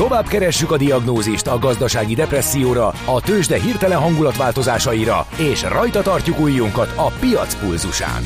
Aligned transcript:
Tovább 0.00 0.26
keressük 0.26 0.70
a 0.70 0.76
diagnózist 0.76 1.46
a 1.46 1.58
gazdasági 1.58 2.14
depresszióra, 2.14 2.86
a 3.06 3.20
tőzsde 3.20 3.60
hirtelen 3.60 3.98
hangulatváltozásaira, 3.98 5.26
és 5.38 5.62
rajta 5.62 6.02
tartjuk 6.02 6.40
ujjunkat 6.40 6.92
a 6.96 7.06
piac 7.06 7.54
pulzusán. 7.54 8.22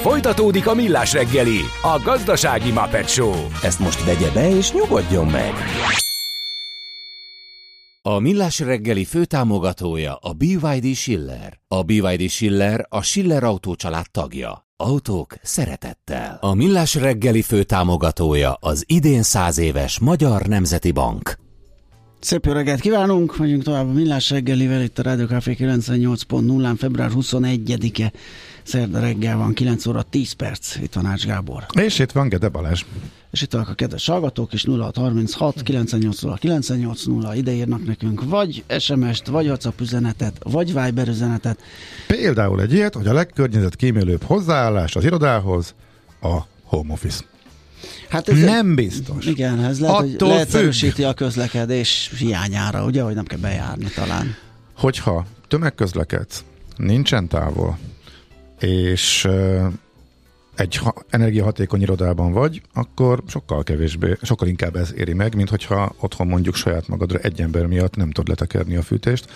Folytatódik 0.00 0.66
a 0.66 0.74
millás 0.74 1.12
reggeli, 1.12 1.58
a 1.82 2.00
gazdasági 2.04 2.70
Muppet 2.70 3.08
Show. 3.08 3.34
Ezt 3.62 3.78
most 3.78 4.04
vegye 4.04 4.30
be 4.30 4.56
és 4.56 4.72
nyugodjon 4.72 5.26
meg! 5.26 5.52
A 8.02 8.18
Millás 8.18 8.58
reggeli 8.60 9.04
főtámogatója 9.04 10.14
a 10.14 10.32
BYD 10.32 10.94
Schiller. 10.94 11.58
A 11.68 11.82
BYD 11.82 12.28
Schiller 12.28 12.86
a 12.88 13.02
Schiller 13.02 13.44
Autó 13.44 13.74
család 13.74 14.10
tagja. 14.10 14.65
Autók 14.78 15.34
szeretettel. 15.42 16.38
A 16.40 16.54
Millás 16.54 16.94
reggeli 16.94 17.42
főtámogatója 17.42 18.52
az 18.60 18.84
idén 18.86 19.22
száz 19.22 19.58
éves 19.58 19.98
Magyar 19.98 20.46
Nemzeti 20.46 20.92
Bank. 20.92 21.38
Szép 22.20 22.44
jó 22.44 22.52
reggelt 22.52 22.80
kívánunk, 22.80 23.38
megyünk 23.38 23.62
tovább 23.62 23.88
a 23.88 23.92
Millás 23.92 24.30
reggelivel, 24.30 24.82
itt 24.82 24.98
a 24.98 25.02
Rádió 25.02 25.26
Café 25.26 25.56
98.0-án, 25.58 26.74
február 26.78 27.10
21-e, 27.14 28.12
szerda 28.66 29.00
reggel 29.00 29.36
van, 29.36 29.52
9 29.52 29.86
óra 29.86 30.02
10 30.02 30.32
perc, 30.32 30.76
itt 30.76 30.94
van 30.94 31.06
Ács 31.06 31.24
Gábor. 31.24 31.66
És 31.74 31.98
itt 31.98 32.12
van 32.12 32.28
Gede 32.28 32.48
Balázs. 32.48 32.84
És 33.30 33.42
itt 33.42 33.52
vannak 33.52 33.68
a 33.68 33.74
kedves 33.74 34.06
hallgatók 34.06 34.52
is 34.52 34.64
0636 34.64 35.62
980 35.62 36.36
980 36.40 37.36
ide 37.36 37.52
írnak 37.52 37.86
nekünk 37.86 38.24
vagy 38.24 38.64
SMS-t, 38.78 39.26
vagy 39.26 39.46
WhatsApp 39.46 39.80
üzenetet, 39.80 40.36
vagy 40.42 40.66
Viber 40.66 41.08
üzenetet. 41.08 41.58
Például 42.06 42.60
egy 42.60 42.72
ilyet, 42.72 42.94
hogy 42.94 43.06
a 43.06 43.12
legkörnyezetkímélőbb 43.12 44.22
hozzáállás 44.22 44.96
az 44.96 45.04
irodához 45.04 45.74
a 46.20 46.38
home 46.64 46.92
office. 46.92 47.24
Hát 48.08 48.28
ez 48.28 48.40
nem 48.40 48.74
biztos. 48.74 49.26
Igen, 49.26 49.64
ez 49.64 49.80
lehet, 49.80 49.96
hogy 49.96 50.16
leegyszerűsíti 50.18 51.04
a 51.04 51.14
közlekedés 51.14 52.10
hiányára, 52.18 52.84
ugye, 52.84 53.02
hogy 53.02 53.14
nem 53.14 53.24
kell 53.24 53.38
bejárni 53.38 53.88
talán. 53.94 54.34
Hogyha 54.76 55.26
tömegközlekedsz, 55.48 56.44
nincsen 56.76 57.28
távol, 57.28 57.78
és 58.60 59.28
egy 60.56 60.76
ha, 60.76 60.94
energiahatékony 61.08 61.80
irodában 61.80 62.32
vagy, 62.32 62.62
akkor 62.74 63.22
sokkal 63.26 63.62
kevésbé, 63.62 64.16
sokkal 64.22 64.48
inkább 64.48 64.76
ez 64.76 64.92
éri 64.96 65.12
meg, 65.12 65.34
mint 65.34 65.48
hogyha 65.48 65.94
otthon 66.00 66.26
mondjuk 66.26 66.54
saját 66.54 66.88
magadra 66.88 67.18
egy 67.18 67.40
ember 67.40 67.66
miatt 67.66 67.96
nem 67.96 68.10
tudod 68.10 68.28
letekerni 68.28 68.76
a 68.76 68.82
fűtést. 68.82 69.30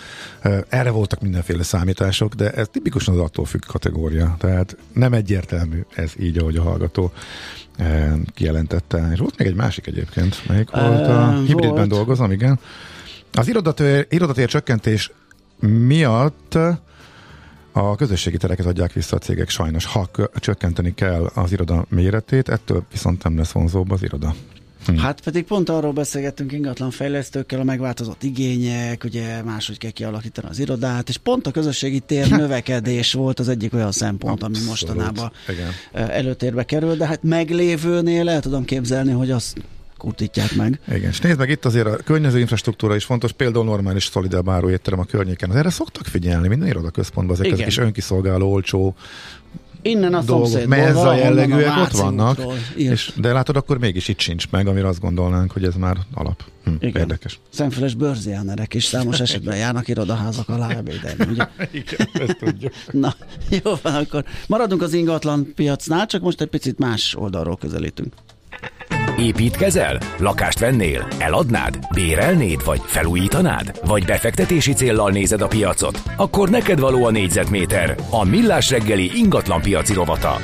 Erre 0.69 0.89
voltak 0.89 1.21
mindenféle 1.21 1.63
számítások, 1.63 2.33
de 2.33 2.51
ez 2.51 2.67
tipikusan 2.71 3.13
az 3.13 3.19
attól 3.19 3.45
függ 3.45 3.65
kategória. 3.65 4.35
Tehát 4.39 4.77
nem 4.93 5.13
egyértelmű 5.13 5.81
ez 5.95 6.11
így, 6.19 6.37
ahogy 6.37 6.55
a 6.55 6.61
hallgató 6.61 7.11
kijelentette. 8.33 9.09
És 9.13 9.19
volt 9.19 9.37
még 9.37 9.47
egy 9.47 9.55
másik 9.55 9.87
egyébként, 9.87 10.47
melyik 10.47 10.69
volt 10.69 11.07
a 11.07 11.41
hibridben 11.45 11.75
volt. 11.75 11.89
dolgozom, 11.89 12.31
igen. 12.31 12.59
Az 13.33 13.47
irodatér, 13.47 14.07
irodatér 14.09 14.47
csökkentés 14.47 15.11
miatt 15.59 16.57
a 17.71 17.95
közösségi 17.95 18.37
tereket 18.37 18.65
adják 18.65 18.93
vissza 18.93 19.15
a 19.15 19.19
cégek 19.19 19.49
sajnos, 19.49 19.85
ha 19.85 20.09
csökkenteni 20.35 20.93
kell 20.93 21.25
az 21.33 21.51
iroda 21.51 21.85
méretét, 21.89 22.49
ettől 22.49 22.83
viszont 22.91 23.23
nem 23.23 23.37
lesz 23.37 23.51
vonzóbb 23.51 23.91
az 23.91 24.03
iroda. 24.03 24.35
Hm. 24.85 24.95
Hát 24.95 25.21
pedig 25.21 25.43
pont 25.43 25.69
arról 25.69 25.91
beszélgettünk 25.91 26.51
ingatlan 26.51 26.91
fejlesztőkkel, 26.91 27.59
a 27.59 27.63
megváltozott 27.63 28.23
igények, 28.23 29.03
ugye 29.03 29.43
máshogy 29.43 29.77
kell 29.77 29.91
kialakítani 29.91 30.47
az 30.49 30.59
irodát, 30.59 31.09
és 31.09 31.17
pont 31.17 31.47
a 31.47 31.51
közösségi 31.51 31.99
tér 31.99 32.29
növekedés 32.41 33.13
volt 33.13 33.39
az 33.39 33.49
egyik 33.49 33.73
olyan 33.73 33.91
szempont, 33.91 34.43
ami 34.43 34.57
mostanában 34.67 35.31
Igen. 35.49 36.09
előtérbe 36.09 36.63
kerül, 36.63 36.95
de 36.95 37.05
hát 37.05 37.23
meglévőnél 37.23 38.29
el 38.29 38.41
tudom 38.41 38.65
képzelni, 38.65 39.11
hogy 39.11 39.31
azt 39.31 39.57
kurtítják 40.01 40.55
meg. 40.55 40.79
Igen, 40.87 41.09
és 41.09 41.19
nézd 41.19 41.37
meg, 41.37 41.49
itt 41.49 41.65
azért 41.65 41.87
a 41.87 41.95
környező 41.95 42.39
infrastruktúra 42.39 42.95
is 42.95 43.03
fontos, 43.03 43.31
például 43.31 43.65
normális 43.65 44.05
szolidál 44.05 44.41
báró 44.41 44.69
étterem 44.69 44.99
a 44.99 45.03
környéken. 45.03 45.49
Az 45.49 45.55
erre 45.55 45.69
szoktak 45.69 46.05
figyelni, 46.05 46.47
minden 46.47 46.67
irodaközpontban 46.67 47.35
ezek, 47.35 47.51
ezek 47.51 47.67
is 47.67 47.77
önkiszolgáló, 47.77 48.51
olcsó 48.51 48.95
Innen 49.81 50.13
a 50.13 50.21
dolgok, 50.21 50.65
mezza 50.65 51.15
jellegűek 51.15 51.77
ott 51.77 51.91
vannak, 51.91 52.39
és, 52.75 53.11
de 53.15 53.31
látod, 53.33 53.55
akkor 53.55 53.77
mégis 53.79 54.07
itt 54.07 54.19
sincs 54.19 54.49
meg, 54.49 54.67
amire 54.67 54.87
azt 54.87 54.99
gondolnánk, 54.99 55.51
hogy 55.51 55.63
ez 55.63 55.75
már 55.75 55.97
alap. 56.13 56.43
Hm, 56.63 56.71
Igen. 56.79 57.01
Érdekes. 57.01 57.39
Szemfeles 57.49 57.93
bőrziánerek 57.93 58.73
is 58.73 58.83
számos 58.83 59.19
esetben 59.19 59.57
járnak 59.57 59.87
irodaházak 59.87 60.49
alá 60.49 60.69
ebédelni, 60.77 61.25
ugye? 61.31 61.47
Igen, 61.81 62.09
ezt 62.13 62.37
tudjuk. 62.39 62.73
Na, 62.91 63.15
jó 63.49 63.73
van, 63.81 63.95
akkor 63.95 64.25
maradunk 64.47 64.81
az 64.81 64.93
ingatlan 64.93 65.53
piacnál, 65.55 66.05
csak 66.05 66.21
most 66.21 66.41
egy 66.41 66.47
picit 66.47 66.79
más 66.79 67.15
oldalról 67.15 67.57
közelítünk. 67.57 68.13
Építkezel? 69.21 69.97
Lakást 70.17 70.59
vennél? 70.59 71.07
Eladnád? 71.19 71.79
Bérelnéd? 71.93 72.65
Vagy 72.65 72.81
felújítanád? 72.85 73.79
Vagy 73.85 74.05
befektetési 74.05 74.73
céllal 74.73 75.11
nézed 75.11 75.41
a 75.41 75.47
piacot? 75.47 76.01
Akkor 76.17 76.49
neked 76.49 76.79
való 76.79 77.05
a 77.05 77.11
négyzetméter. 77.11 77.95
A 78.09 78.23
Millás 78.23 78.69
reggeli 78.69 79.11
ingatlan 79.17 79.61
piaci 79.61 79.93
rovata. 79.93 80.37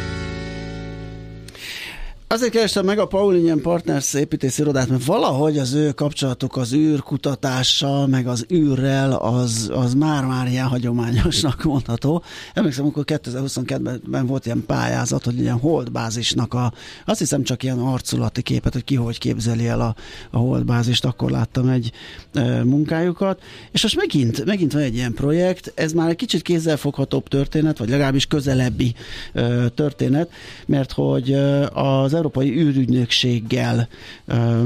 Azért 2.30 2.52
kerestem 2.52 2.86
meg 2.86 3.00
a 3.00 3.08
Paulinien 3.08 3.62
Partners 3.62 4.14
építési 4.14 4.62
irodát, 4.62 4.90
mert 4.90 5.06
valahogy 5.06 5.58
az 5.58 5.74
ő 5.74 5.92
kapcsolatuk 5.92 6.56
az 6.56 6.74
űrkutatással, 6.74 8.08
meg 8.08 8.28
az 8.28 8.46
űrrel, 8.54 9.12
az, 9.12 9.72
az 9.74 9.94
már-már 9.94 10.48
ilyen 10.48 10.66
hagyományosnak 10.66 11.64
mondható. 11.64 12.24
Emlékszem, 12.54 12.84
amikor 12.84 13.04
2022-ben 13.08 14.26
volt 14.26 14.46
ilyen 14.46 14.64
pályázat, 14.66 15.24
hogy 15.24 15.40
ilyen 15.40 15.60
holdbázisnak 15.60 16.54
a, 16.54 16.74
azt 17.06 17.20
hiszem 17.20 17.44
csak 17.44 17.64
ilyen 17.64 17.80
arculati 17.80 18.42
képet, 18.42 18.74
hogy 18.74 18.84
ki 18.84 18.96
hogy 18.96 19.18
képzeli 19.18 19.68
el 19.68 19.82
a, 19.82 19.96
a 20.32 20.38
holdbázist, 20.38 21.06
akkor 21.06 21.32
láttam 21.32 21.70
egy 21.70 21.92
e, 22.34 22.64
munkájukat. 22.64 23.42
És 23.72 23.82
most 23.82 23.96
megint, 23.96 24.46
megint 24.46 24.74
van 24.74 24.82
egy 24.82 24.96
ilyen 24.96 25.14
projekt, 25.14 25.72
ez 25.76 25.92
már 25.92 26.10
egy 26.10 26.16
kicsit 26.16 26.42
kézzelfoghatóbb 26.42 27.28
történet, 27.28 27.78
vagy 27.78 27.90
legalábbis 27.90 28.26
közelebbi 28.26 28.94
e, 29.34 29.70
történet, 29.70 30.30
mert 30.66 30.92
hogy 30.92 31.34
az 31.74 32.16
Európai 32.18 32.58
űrügynökséggel 32.58 33.88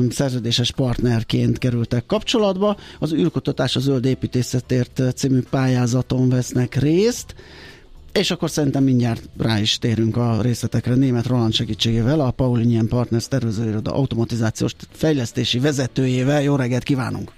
szerződéses 0.10 0.72
partnerként 0.72 1.58
kerültek 1.58 2.06
kapcsolatba. 2.06 2.78
Az 3.00 3.14
űrkutatás 3.14 3.76
a 3.76 3.80
zöld 3.80 4.06
építészetért 4.06 5.02
című 5.16 5.42
pályázaton 5.50 6.30
vesznek 6.30 6.76
részt. 6.76 7.36
És 8.12 8.32
akkor 8.32 8.50
szerintem 8.50 8.84
mindjárt 8.84 9.30
rá 9.38 9.60
is 9.60 9.78
térünk 9.78 10.18
a 10.18 10.42
részletekre 10.42 10.96
német 10.96 11.26
Roland 11.28 11.54
segítségével, 11.54 12.20
a 12.20 12.32
Paulinian 12.32 12.88
Partners 12.88 13.28
tervezőiroda 13.28 13.94
automatizációs 13.94 14.74
fejlesztési 14.92 15.60
vezetőjével. 15.60 16.42
Jó 16.42 16.56
reggelt 16.56 16.84
kívánunk! 16.84 17.32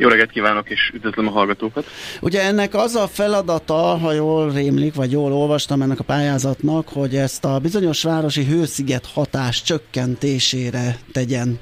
Jó 0.00 0.08
reggelt 0.08 0.30
kívánok, 0.30 0.70
és 0.70 0.90
üdvözlöm 0.94 1.26
a 1.26 1.30
hallgatókat. 1.30 1.86
Ugye 2.20 2.42
ennek 2.42 2.74
az 2.74 2.94
a 2.94 3.06
feladata, 3.06 3.74
ha 3.74 4.12
jól 4.12 4.52
rémlik, 4.52 4.94
vagy 4.94 5.12
jól 5.12 5.32
olvastam 5.32 5.82
ennek 5.82 5.98
a 5.98 6.04
pályázatnak, 6.04 6.88
hogy 6.88 7.14
ezt 7.14 7.44
a 7.44 7.58
bizonyos 7.58 8.02
városi 8.02 8.44
hősziget 8.44 9.06
hatás 9.06 9.62
csökkentésére 9.62 10.96
tegyen 11.12 11.58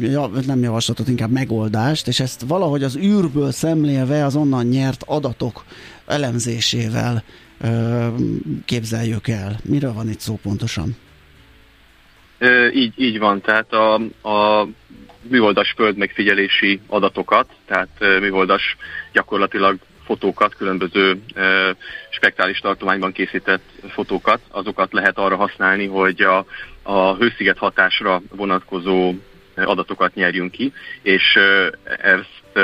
ja, 0.00 0.30
nem 0.46 0.62
javaslatot, 0.62 1.08
inkább 1.08 1.30
megoldást, 1.30 2.08
és 2.08 2.20
ezt 2.20 2.44
valahogy 2.48 2.82
az 2.82 2.96
űrből 2.96 3.50
szemlélve 3.50 4.24
az 4.24 4.36
onnan 4.36 4.66
nyert 4.66 5.02
adatok 5.06 5.64
elemzésével 6.06 7.22
ö, 7.60 8.06
képzeljük 8.64 9.28
el. 9.28 9.60
Miről 9.64 9.92
van 9.92 10.08
itt 10.08 10.20
szó 10.20 10.38
pontosan? 10.42 10.96
Így, 12.74 12.92
így 12.96 13.18
van, 13.18 13.40
tehát 13.40 13.72
a, 13.72 13.94
a 14.28 14.68
műholdas 15.22 15.72
földmegfigyelési 15.76 16.80
adatokat, 16.86 17.48
tehát 17.66 17.88
műholdas 18.20 18.76
gyakorlatilag 19.12 19.78
fotókat, 20.04 20.54
különböző 20.54 21.22
spektrális 22.10 22.58
tartományban 22.58 23.12
készített 23.12 23.62
fotókat, 23.88 24.40
azokat 24.48 24.92
lehet 24.92 25.18
arra 25.18 25.36
használni, 25.36 25.86
hogy 25.86 26.22
a, 26.22 26.46
a 26.82 27.14
hősziget 27.16 27.58
hatásra 27.58 28.22
vonatkozó 28.30 29.14
adatokat 29.54 30.14
nyerjünk 30.14 30.50
ki, 30.50 30.72
és 31.02 31.38
ezt 31.84 32.58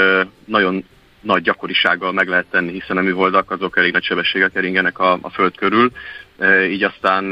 nagyon 0.45 0.85
nagy 1.21 1.43
gyakorisággal 1.43 2.13
meg 2.13 2.29
lehet 2.29 2.47
tenni, 2.51 2.73
hiszen 2.73 2.97
a 2.97 3.01
műholdak 3.03 3.51
azok 3.51 3.77
elég 3.77 3.93
nagy 3.93 4.05
sebességgel 4.05 4.51
keringenek 4.51 4.99
a, 4.99 5.19
a 5.23 5.31
Föld 5.31 5.57
körül, 5.57 5.91
így 6.71 6.83
aztán 6.83 7.25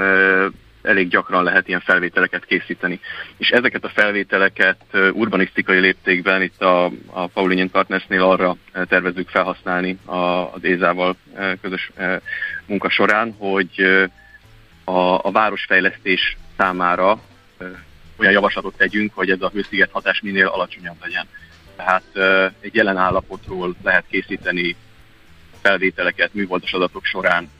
elég 0.86 1.08
gyakran 1.08 1.44
lehet 1.44 1.68
ilyen 1.68 1.80
felvételeket 1.80 2.44
készíteni. 2.44 3.00
És 3.36 3.48
ezeket 3.48 3.84
a 3.84 3.92
felvételeket 3.94 4.80
urbanisztikai 5.12 5.78
léptékben 5.78 6.42
itt 6.42 6.62
a, 6.62 6.84
a 7.06 7.26
Paulinian 7.26 7.70
Partnersnél 7.70 8.22
arra 8.22 8.56
tervezzük 8.88 9.28
felhasználni 9.28 9.98
a, 10.04 10.14
az 10.52 10.64
Ézával 10.64 11.16
közös 11.60 11.90
munka 12.66 12.90
során, 12.90 13.34
hogy 13.38 13.80
a, 14.84 15.26
a 15.26 15.30
városfejlesztés 15.30 16.36
számára 16.56 17.20
olyan 18.16 18.32
javaslatot 18.32 18.76
tegyünk, 18.76 19.14
hogy 19.14 19.30
ez 19.30 19.42
a 19.42 19.50
hősziget 19.54 19.90
hatás 19.92 20.20
minél 20.20 20.46
alacsonyabb 20.46 20.96
legyen. 21.02 21.26
Tehát 21.76 22.04
egy 22.60 22.74
jelen 22.74 22.96
állapotról 22.96 23.74
lehet 23.82 24.04
készíteni 24.08 24.76
felvételeket 25.62 26.34
műholdas 26.34 26.72
adatok 26.72 27.04
során 27.04 27.50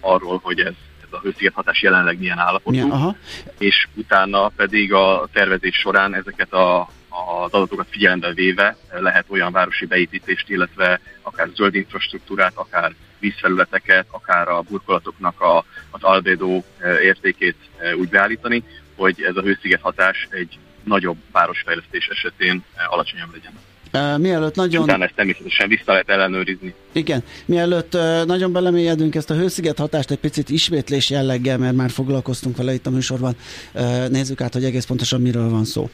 arról, 0.00 0.40
hogy 0.42 0.60
ez 0.60 0.74
a 1.12 1.20
hősziget 1.22 1.52
hatás 1.52 1.82
jelenleg 1.82 2.18
milyen 2.18 2.38
állapotú, 2.38 2.70
milyen, 2.70 2.90
aha. 2.90 3.16
és 3.58 3.88
utána 3.94 4.48
pedig 4.48 4.92
a 4.92 5.28
tervezés 5.32 5.76
során 5.76 6.14
ezeket 6.14 6.52
a 6.52 6.88
az 7.12 7.52
adatokat 7.52 7.86
figyelembe 7.90 8.32
véve 8.32 8.76
lehet 8.90 9.24
olyan 9.28 9.52
városi 9.52 9.86
beépítést, 9.86 10.48
illetve 10.48 11.00
akár 11.22 11.48
zöld 11.54 11.74
infrastruktúrát, 11.74 12.52
akár 12.54 12.94
vízfelületeket, 13.18 14.06
akár 14.10 14.48
a 14.48 14.60
burkolatoknak 14.60 15.40
a, 15.40 15.64
az 15.90 16.02
albedo 16.02 16.62
értékét 17.02 17.56
úgy 17.98 18.08
beállítani, 18.08 18.64
hogy 18.96 19.22
ez 19.22 19.36
a 19.36 19.42
hősziget 19.42 19.80
hatás 19.80 20.28
egy 20.30 20.58
nagyobb 20.84 21.16
városfejlesztés 21.32 22.06
esetén 22.06 22.64
alacsonyabb 22.88 23.32
legyen. 23.32 23.52
Uh, 23.94 24.18
mielőtt 24.18 24.54
nagyon... 24.54 24.82
Utána 24.82 25.04
ezt 25.04 25.14
természetesen 25.14 25.68
vissza 25.68 25.92
lehet 25.92 26.08
ellenőrizni. 26.08 26.74
Igen, 26.92 27.22
mielőtt 27.44 27.94
uh, 27.94 28.24
nagyon 28.24 28.52
belemélyedünk 28.52 29.14
ezt 29.14 29.30
a 29.30 29.34
hősziget 29.34 29.78
hatást 29.78 30.10
egy 30.10 30.18
picit 30.18 30.48
ismétlés 30.48 31.10
jelleggel, 31.10 31.58
mert 31.58 31.74
már 31.76 31.90
foglalkoztunk 31.90 32.56
vele 32.56 32.72
itt 32.72 32.86
a 32.86 32.90
műsorban, 32.90 33.36
uh, 33.74 34.08
nézzük 34.08 34.40
át, 34.40 34.52
hogy 34.52 34.64
egész 34.64 34.84
pontosan 34.84 35.20
miről 35.20 35.48
van 35.48 35.64
szó. 35.64 35.90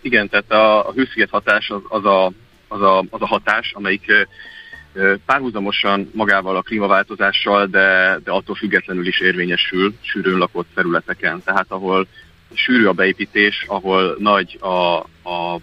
Igen, 0.00 0.28
tehát 0.28 0.52
a, 0.52 0.88
a 0.88 0.92
hősziget 0.92 1.30
hatás 1.30 1.70
az, 1.70 1.80
az, 1.88 2.04
a, 2.04 2.32
az, 2.68 2.80
a, 2.80 2.98
az 2.98 3.20
a 3.20 3.26
hatás, 3.26 3.72
amelyik 3.74 4.12
párhuzamosan 5.26 6.10
magával 6.14 6.56
a 6.56 6.62
klímaváltozással, 6.62 7.66
de, 7.66 8.18
de 8.24 8.30
attól 8.30 8.54
függetlenül 8.54 9.06
is 9.06 9.20
érvényesül 9.20 9.94
sűrűn 10.00 10.38
lakott 10.38 10.66
területeken. 10.74 11.42
Tehát 11.44 11.66
ahol 11.68 12.06
sűrű 12.54 12.84
a 12.84 12.92
beépítés, 12.92 13.64
ahol 13.68 14.16
nagy 14.18 14.58
a, 14.60 14.96
a 15.30 15.60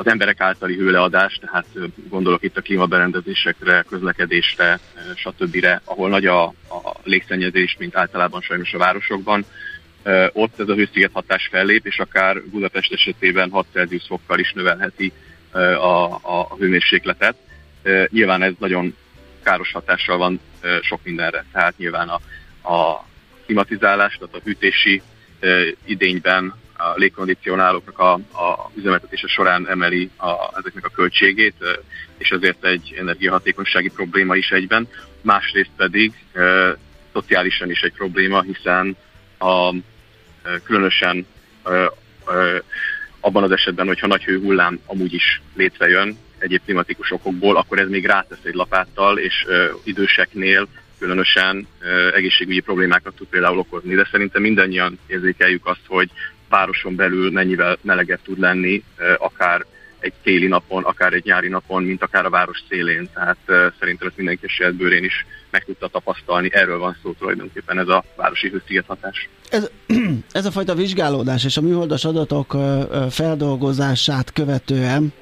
az 0.00 0.06
emberek 0.06 0.40
általi 0.40 0.76
hőleadás, 0.76 1.38
tehát 1.40 1.66
gondolok 2.08 2.42
itt 2.42 2.56
a 2.56 2.60
klímaberendezésekre, 2.60 3.84
közlekedésre, 3.88 4.80
stb., 5.14 5.66
ahol 5.84 6.08
nagy 6.08 6.26
a, 6.26 6.44
a 6.44 6.96
légszennyezés, 7.04 7.76
mint 7.78 7.96
általában 7.96 8.40
sajnos 8.40 8.72
a 8.72 8.78
városokban, 8.78 9.44
ott 10.32 10.60
ez 10.60 10.68
a 10.68 10.74
hősziget 10.74 11.10
hatás 11.12 11.48
fellép, 11.50 11.86
és 11.86 11.98
akár 11.98 12.42
Budapest 12.42 12.92
esetében 12.92 13.50
6 13.50 13.66
Celsius 13.72 14.06
fokkal 14.06 14.38
is 14.38 14.52
növelheti 14.52 15.12
a, 15.52 16.14
a, 16.14 16.56
hőmérsékletet. 16.58 17.36
Nyilván 18.08 18.42
ez 18.42 18.52
nagyon 18.58 18.96
káros 19.42 19.72
hatással 19.72 20.16
van 20.16 20.40
sok 20.82 21.00
mindenre, 21.02 21.44
tehát 21.52 21.78
nyilván 21.78 22.08
a, 22.08 22.20
a 22.72 23.06
klimatizálás, 23.44 24.16
tehát 24.18 24.34
a 24.34 24.40
hűtési 24.44 25.02
idényben 25.84 26.54
a 26.80 26.94
légkondicionálóknak 26.96 27.98
a, 27.98 28.12
a 28.12 28.70
üzemeltetése 28.74 29.26
során 29.26 29.68
emeli 29.68 30.10
a, 30.16 30.58
ezeknek 30.58 30.84
a 30.84 30.90
költségét, 30.94 31.54
és 32.18 32.30
ezért 32.30 32.64
egy 32.64 32.94
energiahatékonysági 32.98 33.88
probléma 33.88 34.36
is 34.36 34.50
egyben. 34.50 34.88
Másrészt 35.20 35.70
pedig 35.76 36.12
e, 36.32 36.76
szociálisan 37.12 37.70
is 37.70 37.80
egy 37.80 37.92
probléma, 37.92 38.42
hiszen 38.42 38.96
a, 39.38 39.74
különösen 40.64 41.26
e, 41.64 41.70
e, 41.72 41.90
abban 43.20 43.42
az 43.42 43.50
esetben, 43.50 43.86
hogyha 43.86 44.06
nagy 44.06 44.24
hőhullám 44.24 44.80
amúgy 44.86 45.12
is 45.12 45.42
létrejön 45.54 46.18
egyéb 46.38 46.60
klimatikus 46.64 47.10
okokból, 47.10 47.56
akkor 47.56 47.78
ez 47.78 47.88
még 47.88 48.06
rátesz 48.06 48.38
egy 48.42 48.54
lapáttal, 48.54 49.18
és 49.18 49.44
e, 49.48 49.68
időseknél 49.84 50.68
különösen 50.98 51.66
e, 51.80 51.86
egészségügyi 52.14 52.60
problémákat 52.60 53.14
tud 53.14 53.26
például 53.26 53.58
okozni. 53.58 53.94
De 53.94 54.08
szerintem 54.10 54.42
mindannyian 54.42 54.98
érzékeljük 55.06 55.66
azt, 55.66 55.86
hogy 55.86 56.10
városon 56.50 56.96
belül 56.96 57.30
mennyivel 57.30 57.78
melegebb 57.82 58.22
tud 58.22 58.38
lenni, 58.38 58.84
akár 59.18 59.64
egy 59.98 60.12
téli 60.22 60.46
napon, 60.46 60.82
akár 60.82 61.12
egy 61.12 61.24
nyári 61.24 61.48
napon, 61.48 61.82
mint 61.82 62.02
akár 62.02 62.24
a 62.24 62.30
város 62.30 62.58
szélén. 62.68 63.08
Tehát 63.14 63.38
szerintem 63.78 64.08
ezt 64.08 64.16
mindenki 64.16 64.46
saját 64.48 64.74
bőrén 64.74 65.04
is 65.04 65.26
meg 65.50 65.64
tudta 65.64 65.88
tapasztalni. 65.88 66.48
Erről 66.52 66.78
van 66.78 66.96
szó 67.02 67.12
tulajdonképpen 67.12 67.78
ez 67.78 67.88
a 67.88 68.04
városi 68.16 68.48
hősziget 68.48 68.86
hatás. 68.86 69.28
Ez, 69.50 69.70
ez 70.32 70.46
a 70.46 70.50
fajta 70.50 70.74
vizsgálódás 70.74 71.44
és 71.44 71.56
a 71.56 71.60
műholdas 71.60 72.04
adatok 72.04 72.56
feldolgozását 73.10 74.32
követően 74.32 75.12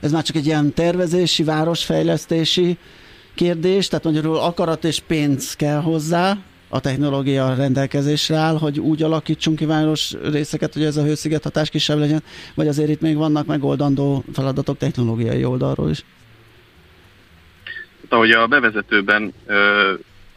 ez 0.00 0.12
már 0.12 0.22
csak 0.22 0.36
egy 0.36 0.46
ilyen 0.46 0.74
tervezési, 0.74 1.44
városfejlesztési 1.44 2.78
kérdés, 3.34 3.88
tehát 3.88 4.04
magyarul 4.04 4.38
akarat 4.38 4.84
és 4.84 5.00
pénz 5.06 5.56
kell 5.56 5.80
hozzá, 5.80 6.36
a 6.74 6.80
technológia 6.80 7.54
rendelkezésre 7.54 8.36
áll, 8.36 8.58
hogy 8.58 8.80
úgy 8.80 9.02
alakítsunk 9.02 9.56
ki 9.56 9.64
város 9.64 10.12
részeket, 10.22 10.72
hogy 10.72 10.84
ez 10.84 10.96
a 10.96 11.02
hősziget 11.02 11.42
hatás 11.42 11.70
kisebb 11.70 11.98
legyen, 11.98 12.22
vagy 12.54 12.68
azért 12.68 12.88
itt 12.88 13.00
még 13.00 13.16
vannak 13.16 13.46
megoldandó 13.46 14.24
feladatok 14.32 14.78
technológiai 14.78 15.44
oldalról 15.44 15.90
is? 15.90 16.04
Hát, 18.02 18.12
ahogy 18.12 18.30
a 18.30 18.46
bevezetőben 18.46 19.32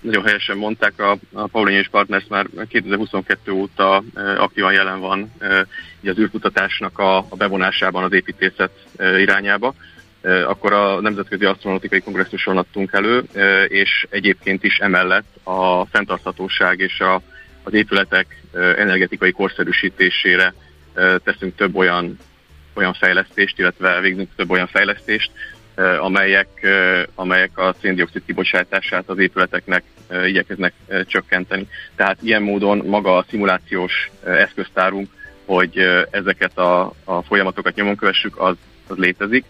nagyon 0.01 0.23
helyesen 0.25 0.57
mondták, 0.57 0.99
a, 0.99 1.17
a 1.33 1.47
Paulinyi 1.47 1.77
és 1.77 1.87
Partners 1.87 2.25
már 2.29 2.47
2022 2.67 3.51
óta 3.51 4.03
ö, 4.13 4.37
aktívan 4.37 4.73
jelen 4.73 4.99
van 4.99 5.31
ö, 5.39 5.61
az 6.03 6.17
űrkutatásnak 6.17 6.99
a, 6.99 7.17
a 7.17 7.35
bevonásában 7.37 8.03
az 8.03 8.13
építészet 8.13 8.71
irányába 8.97 9.73
akkor 10.21 10.73
a 10.73 11.01
Nemzetközi 11.01 11.45
Asztronautikai 11.45 11.99
Kongresszuson 11.99 12.57
adtunk 12.57 12.91
elő, 12.93 13.23
és 13.67 14.05
egyébként 14.09 14.63
is 14.63 14.77
emellett 14.77 15.35
a 15.43 15.85
fenntarthatóság 15.85 16.79
és 16.79 16.99
a, 16.99 17.21
az 17.63 17.73
épületek 17.73 18.41
energetikai 18.53 19.31
korszerűsítésére 19.31 20.53
teszünk 21.23 21.55
több 21.55 21.75
olyan, 21.75 22.17
olyan 22.73 22.93
fejlesztést, 22.93 23.59
illetve 23.59 23.99
végzünk 23.99 24.29
több 24.35 24.49
olyan 24.49 24.67
fejlesztést, 24.67 25.31
amelyek, 25.99 26.47
amelyek 27.15 27.57
a 27.57 27.75
széndiokszid 27.81 28.21
kibocsátását 28.25 29.03
az 29.09 29.17
épületeknek 29.17 29.83
igyekeznek 30.25 30.73
csökkenteni. 31.05 31.67
Tehát 31.95 32.17
ilyen 32.21 32.41
módon 32.41 32.77
maga 32.77 33.17
a 33.17 33.25
szimulációs 33.29 34.11
eszköztárunk, 34.25 35.09
hogy 35.45 35.77
ezeket 36.11 36.57
a, 36.57 36.93
a 37.03 37.21
folyamatokat 37.21 37.75
nyomon 37.75 37.95
kövessük, 37.95 38.37
az, 38.39 38.55
az 38.87 38.97
létezik. 38.97 39.45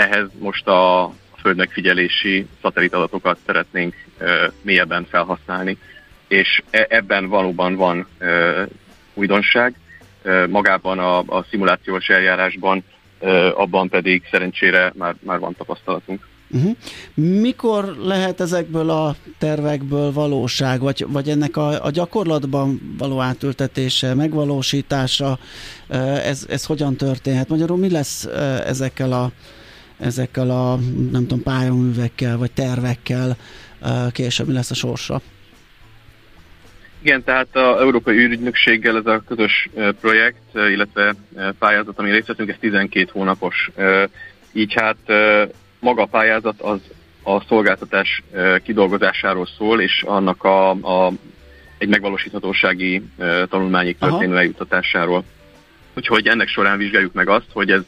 Ehhez 0.00 0.26
most 0.38 0.66
a 0.66 1.12
földmegfigyelési 1.40 2.46
szatellitadatokat 2.62 3.38
szeretnénk 3.46 3.94
mélyebben 4.62 5.06
felhasználni, 5.10 5.78
és 6.28 6.62
e, 6.70 6.86
ebben 6.88 7.28
valóban 7.28 7.76
van 7.76 8.06
újdonság. 9.14 9.74
Magában 10.48 10.98
a, 10.98 11.18
a 11.18 11.44
szimulációs 11.50 12.08
eljárásban, 12.08 12.84
abban 13.54 13.88
pedig 13.88 14.22
szerencsére 14.30 14.92
már, 14.96 15.14
már 15.20 15.38
van 15.38 15.54
tapasztalatunk. 15.54 16.26
Uh-huh. 16.50 16.76
Mikor 17.14 17.96
lehet 17.98 18.40
ezekből 18.40 18.90
a 18.90 19.14
tervekből 19.38 20.12
valóság, 20.12 20.80
vagy, 20.80 21.06
vagy 21.08 21.28
ennek 21.28 21.56
a, 21.56 21.84
a 21.84 21.90
gyakorlatban 21.90 22.96
való 22.98 23.20
átültetése, 23.20 24.14
megvalósítása, 24.14 25.38
ez, 26.24 26.46
ez 26.48 26.64
hogyan 26.64 26.96
történhet? 26.96 27.48
Magyarul 27.48 27.76
mi 27.76 27.90
lesz 27.90 28.24
ezekkel 28.64 29.12
a 29.12 29.30
ezekkel 30.00 30.50
a 30.50 30.76
nem 31.10 31.26
tudom, 31.26 31.42
pályaművekkel 31.42 32.38
vagy 32.38 32.52
tervekkel 32.52 33.36
később 34.12 34.46
mi 34.46 34.52
lesz 34.52 34.70
a 34.70 34.74
sorsa? 34.74 35.20
Igen, 37.02 37.24
tehát 37.24 37.56
az 37.56 37.80
Európai 37.80 38.16
űrügynökséggel 38.16 38.96
ez 38.96 39.06
a 39.06 39.22
közös 39.28 39.68
projekt, 40.00 40.54
illetve 40.54 41.14
pályázat, 41.58 41.98
ami 41.98 42.10
részt 42.10 42.26
veszünk, 42.26 42.48
ez 42.48 42.56
12 42.60 43.08
hónapos. 43.12 43.70
Így 44.52 44.74
hát 44.74 44.96
maga 45.78 46.02
a 46.02 46.06
pályázat 46.06 46.60
az 46.60 46.80
a 47.22 47.40
szolgáltatás 47.40 48.22
kidolgozásáról 48.62 49.48
szól, 49.58 49.80
és 49.80 50.02
annak 50.06 50.44
a, 50.44 50.70
a 50.70 51.12
egy 51.78 51.88
megvalósíthatósági 51.88 53.02
tanulmányig 53.48 53.98
történő 53.98 54.36
eljuttatásáról. 54.36 55.24
Úgyhogy 55.96 56.26
ennek 56.26 56.48
során 56.48 56.78
vizsgáljuk 56.78 57.12
meg 57.12 57.28
azt, 57.28 57.46
hogy 57.52 57.70
ez 57.70 57.82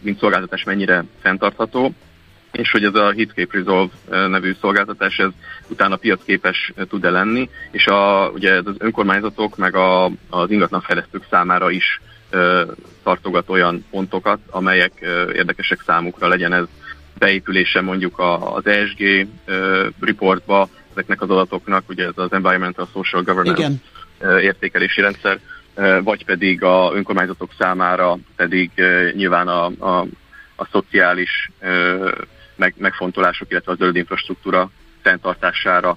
mint 0.00 0.18
szolgáltatás 0.18 0.64
mennyire 0.64 1.04
fenntartható, 1.20 1.94
és 2.52 2.70
hogy 2.70 2.84
ez 2.84 2.94
a 2.94 3.12
Heatscape 3.12 3.58
Resolve 3.58 3.92
nevű 4.08 4.54
szolgáltatás 4.60 5.18
ez 5.18 5.30
utána 5.68 5.96
piacképes 5.96 6.72
tud-e 6.88 7.10
lenni, 7.10 7.48
és 7.70 7.86
a, 7.86 8.30
ugye 8.34 8.52
az 8.52 8.74
önkormányzatok 8.78 9.56
meg 9.56 9.76
a, 9.76 10.04
az 10.30 10.50
ingatlanfejlesztők 10.50 11.24
számára 11.30 11.70
is 11.70 12.00
tartogat 13.02 13.48
olyan 13.48 13.84
pontokat, 13.90 14.38
amelyek 14.50 14.92
érdekesek 15.32 15.82
számukra, 15.86 16.28
legyen 16.28 16.52
ez 16.52 16.64
beépülése 17.18 17.80
mondjuk 17.80 18.18
az 18.54 18.66
ESG 18.66 19.26
reportba, 20.00 20.68
ezeknek 20.92 21.22
az 21.22 21.30
adatoknak, 21.30 21.88
ugye 21.88 22.04
ez 22.04 22.12
az 22.14 22.32
Environmental 22.32 22.88
Social 22.92 23.22
Governance 23.22 23.60
Igen. 23.60 23.80
értékelési 24.40 25.00
rendszer, 25.00 25.40
vagy 26.02 26.24
pedig 26.24 26.62
a 26.62 26.90
önkormányzatok 26.94 27.50
számára 27.58 28.18
pedig 28.36 28.70
nyilván 29.14 29.48
a, 29.48 29.64
a, 29.64 30.06
a 30.56 30.66
szociális 30.70 31.50
meg, 32.56 32.74
megfontolások, 32.78 33.50
illetve 33.50 33.72
a 33.72 33.74
zöld 33.74 33.96
infrastruktúra 33.96 34.70
fenntartására 35.02 35.96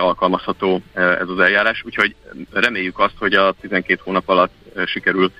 alkalmazható 0.00 0.82
ez 0.94 1.28
az 1.28 1.38
eljárás. 1.38 1.82
Úgyhogy 1.84 2.14
reméljük 2.52 2.98
azt, 2.98 3.16
hogy 3.18 3.34
a 3.34 3.54
12 3.60 4.00
hónap 4.04 4.28
alatt 4.28 4.52
sikerül 4.86 5.32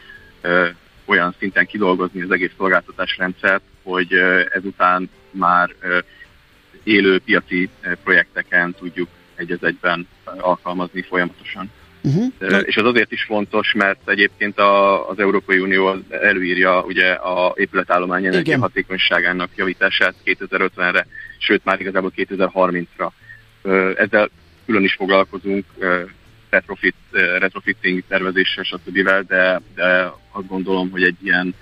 olyan 1.05 1.35
szinten 1.39 1.67
kidolgozni 1.67 2.23
az 2.23 2.31
egész 2.31 2.53
szolgáltatásrendszert, 2.57 3.63
hogy 3.83 4.13
ezután 4.51 5.11
már 5.31 5.75
élő 6.83 7.19
piaci 7.19 7.71
projekteken 8.03 8.75
tudjuk 8.75 9.09
egy 9.35 9.59
egyben 9.61 10.09
alkalmazni 10.25 11.03
folyamatosan. 11.03 11.71
Uh-huh. 12.03 12.63
És 12.65 12.77
az 12.77 12.85
azért 12.85 13.13
is 13.13 13.23
fontos, 13.23 13.73
mert 13.73 14.09
egyébként 14.09 14.59
a, 14.59 15.09
az 15.09 15.19
Európai 15.19 15.59
Unió 15.59 15.97
előírja 16.11 16.83
ugye 16.83 17.11
a 17.11 17.55
épületállomány 17.57 18.27
energiahatékonyságának 18.27 19.51
javítását 19.57 20.15
2050-re, 20.25 21.07
sőt 21.39 21.65
már 21.65 21.81
igazából 21.81 22.13
2030-ra. 22.17 23.11
Ezzel 23.97 24.31
külön 24.67 24.85
is 24.85 24.95
foglalkozunk, 24.95 25.65
retrofit, 26.51 26.95
retrofitting 27.39 28.03
tervezéssel, 28.09 28.65
stb. 28.65 29.03
De, 29.03 29.61
de 29.75 30.13
azt 30.33 30.47
gondolom, 30.47 30.91
hogy 30.91 31.03
egy 31.03 31.17
ilyen 31.23 31.55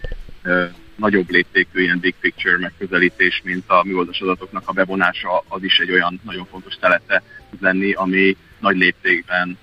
nagyobb 0.96 1.30
léptékű 1.30 1.80
ilyen 1.82 1.98
big 2.00 2.14
picture 2.20 2.58
megközelítés, 2.58 3.40
mint 3.44 3.64
a 3.66 3.82
műholdas 3.84 4.20
adatoknak 4.20 4.62
a 4.66 4.72
bevonása, 4.72 5.44
az 5.48 5.62
is 5.62 5.78
egy 5.78 5.90
olyan 5.90 6.20
nagyon 6.24 6.46
fontos 6.50 6.74
telete 6.74 7.22
tud 7.50 7.62
lenni, 7.62 7.92
ami 7.92 8.36
nagy 8.60 8.76
léptékben 8.76 9.58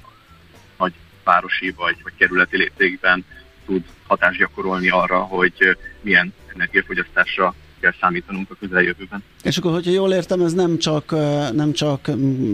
városi 1.23 1.73
vagy, 1.77 1.95
vagy 2.03 2.13
kerületi 2.17 2.57
léptékben 2.57 3.25
tud 3.65 3.83
hatást 4.07 4.39
gyakorolni 4.39 4.89
arra, 4.89 5.19
hogy 5.19 5.77
milyen 6.01 6.33
energiafogyasztásra 6.53 7.55
kell 7.83 7.93
számítanunk 7.99 8.51
a 8.51 8.55
közeljövőben. 8.59 9.23
És 9.43 9.57
akkor, 9.57 9.71
hogyha 9.71 9.91
jól 9.91 10.13
értem, 10.13 10.41
ez 10.41 10.53
nem 10.53 10.77
csak, 10.77 11.11
nem 11.53 11.73
csak 11.73 12.07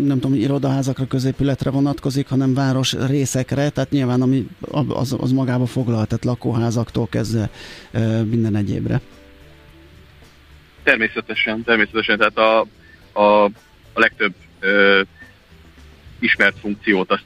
nem 0.05 0.19
tudom, 0.19 0.33
irodaházakra, 0.33 1.07
középületre 1.07 1.69
vonatkozik, 1.69 2.27
hanem 2.27 2.53
város 2.53 2.93
részekre, 2.93 3.69
tehát 3.69 3.89
nyilván 3.89 4.21
ami 4.21 4.47
az, 4.87 5.15
az 5.19 5.31
magába 5.31 5.65
foglal, 5.65 6.05
tehát 6.05 6.25
lakóházaktól 6.25 7.07
kezdve 7.07 7.49
minden 8.23 8.55
egyébre. 8.55 9.01
Természetesen, 10.83 11.63
természetesen, 11.63 12.17
tehát 12.17 12.37
a, 12.37 12.59
a, 13.19 13.43
a 13.93 13.99
legtöbb 13.99 14.33
ö, 14.59 15.01
ismert 16.19 16.59
funkciót 16.59 17.11
azt 17.11 17.23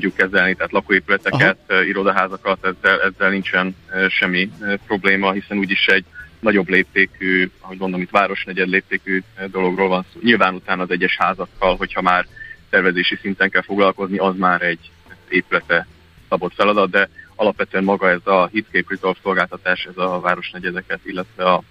tudjuk 0.00 0.16
kezelni, 0.16 0.54
tehát 0.54 0.72
lakóépületeket, 0.72 1.58
Aha. 1.68 1.82
irodaházakat, 1.82 2.64
ezzel, 2.64 3.00
ezzel 3.00 3.30
nincsen 3.30 3.76
semmi 4.08 4.50
probléma, 4.86 5.32
hiszen 5.32 5.58
úgyis 5.58 5.86
egy 5.86 6.04
nagyobb 6.40 6.68
léptékű, 6.68 7.50
ahogy 7.60 7.78
mondom, 7.78 8.00
itt 8.00 8.10
városnegyed 8.10 8.68
léptékű 8.68 9.22
dologról 9.50 9.88
van 9.88 10.04
szó. 10.12 10.18
Nyilván 10.22 10.54
utána 10.54 10.82
az 10.82 10.90
egyes 10.90 11.16
házakkal, 11.16 11.76
hogyha 11.76 12.02
már 12.02 12.26
tervezési 12.70 13.18
szinten 13.20 13.50
kell 13.50 13.62
foglalkozni, 13.62 14.18
az 14.18 14.36
már 14.36 14.62
egy 14.62 14.90
épülete 15.28 15.86
szabott 16.28 16.54
feladat, 16.54 16.90
de 16.90 17.08
alapvetően 17.34 17.84
maga 17.84 18.10
ez 18.10 18.26
a 18.26 18.50
Resolve 18.72 19.18
szolgáltatás, 19.22 19.84
ez 19.84 19.96
a 19.96 20.20
városnegyedeket, 20.20 21.00
illetve 21.04 21.44
a, 21.44 21.62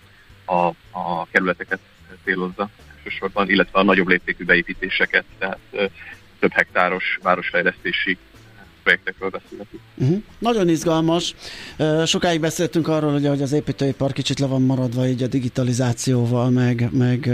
a, 0.45 0.67
a 0.91 1.27
kerületeket 1.31 1.79
célozza 2.23 2.69
elsősorban, 2.97 3.49
illetve 3.49 3.79
a 3.79 3.83
nagyobb 3.83 4.07
léptékű 4.07 4.45
beépítéseket, 4.45 5.25
tehát 5.37 5.59
több 6.39 6.51
hektáros 6.51 7.19
városfejlesztési 7.21 8.17
projektekről 8.85 9.29
beszélünk. 9.29 9.69
Uh-huh. 9.95 10.21
Nagyon 10.39 10.69
izgalmas. 10.69 11.35
Sokáig 12.05 12.39
beszéltünk 12.39 12.87
arról, 12.87 13.11
hogy, 13.11 13.27
hogy 13.27 13.41
az 13.41 13.51
építőipar 13.51 14.11
kicsit 14.11 14.39
le 14.39 14.47
van 14.47 14.61
maradva 14.61 15.07
így 15.07 15.23
a 15.23 15.27
digitalizációval, 15.27 16.49
meg, 16.49 16.89
meg, 16.91 17.29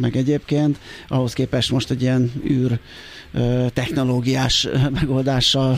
meg 0.00 0.16
egyébként. 0.16 0.78
Ahhoz 1.08 1.32
képest 1.32 1.70
most 1.70 1.90
egy 1.90 2.02
ilyen 2.02 2.32
űr 2.44 2.78
technológiás 3.72 4.68
megoldással 5.00 5.76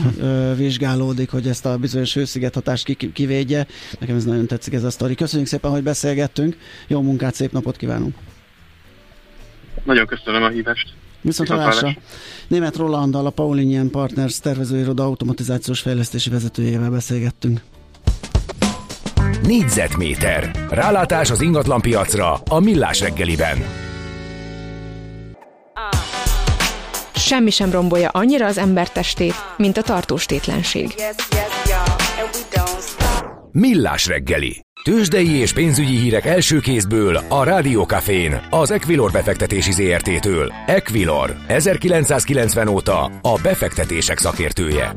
vizsgálódik, 0.55 1.29
hogy 1.29 1.47
ezt 1.47 1.65
a 1.65 1.77
bizonyos 1.77 2.13
hőszigethatást 2.13 2.97
kivédje. 3.13 3.67
Nekem 3.99 4.15
ez 4.15 4.25
nagyon 4.25 4.47
tetszik 4.47 4.73
ez 4.73 4.83
a 4.83 4.89
sztori. 4.89 5.15
Köszönjük 5.15 5.47
szépen, 5.47 5.71
hogy 5.71 5.83
beszélgettünk. 5.83 6.57
Jó 6.87 7.01
munkát, 7.01 7.33
szép 7.33 7.51
napot 7.51 7.77
kívánunk! 7.77 8.15
Nagyon 9.83 10.05
köszönöm 10.05 10.43
a 10.43 10.49
hívást! 10.49 10.93
Viszont 11.25 11.49
hallásra. 11.49 11.89
Német 12.47 12.75
Rolanddal, 12.75 13.25
a 13.25 13.29
Paulinien 13.29 13.89
Partners 13.89 14.39
tervezőiroda 14.39 15.03
automatizációs 15.03 15.79
fejlesztési 15.79 16.29
vezetőjével 16.29 16.89
beszélgettünk. 16.89 17.61
Négyzetméter. 19.43 20.65
Rálátás 20.69 21.31
az 21.31 21.41
ingatlan 21.41 21.81
piacra 21.81 22.33
a 22.33 22.59
Millás 22.59 22.99
reggeliben. 22.99 23.57
Semmi 27.15 27.49
sem 27.49 27.71
rombolja 27.71 28.09
annyira 28.09 28.45
az 28.45 28.57
ember 28.57 28.89
testét, 28.89 29.35
mint 29.57 29.77
a 29.77 29.81
tartóstétlenség. 29.81 30.93
Millás 33.51 34.07
reggeli. 34.07 34.64
Tőzsdei 34.85 35.29
és 35.29 35.53
pénzügyi 35.53 35.97
hírek 35.97 36.25
első 36.25 36.59
kézből 36.59 37.15
a 37.15 37.43
Rádiókafén, 37.43 38.41
az 38.49 38.71
Equilor 38.71 39.11
befektetési 39.11 39.71
ZRT-től. 39.71 40.53
Equilor, 40.65 41.35
1990 41.47 42.67
óta 42.67 43.03
a 43.05 43.39
befektetések 43.43 44.17
szakértője. 44.17 44.95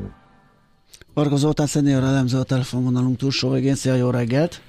Varga 1.14 1.36
Zoltán 1.36 1.66
szenior 1.66 2.02
elemző 2.02 2.38
a 2.38 2.42
telefonvonalunk 2.42 3.16
túlsó 3.16 3.50
végén. 3.50 3.74
Szia, 3.74 3.94
jó 3.94 4.10
reggelt! 4.10 4.60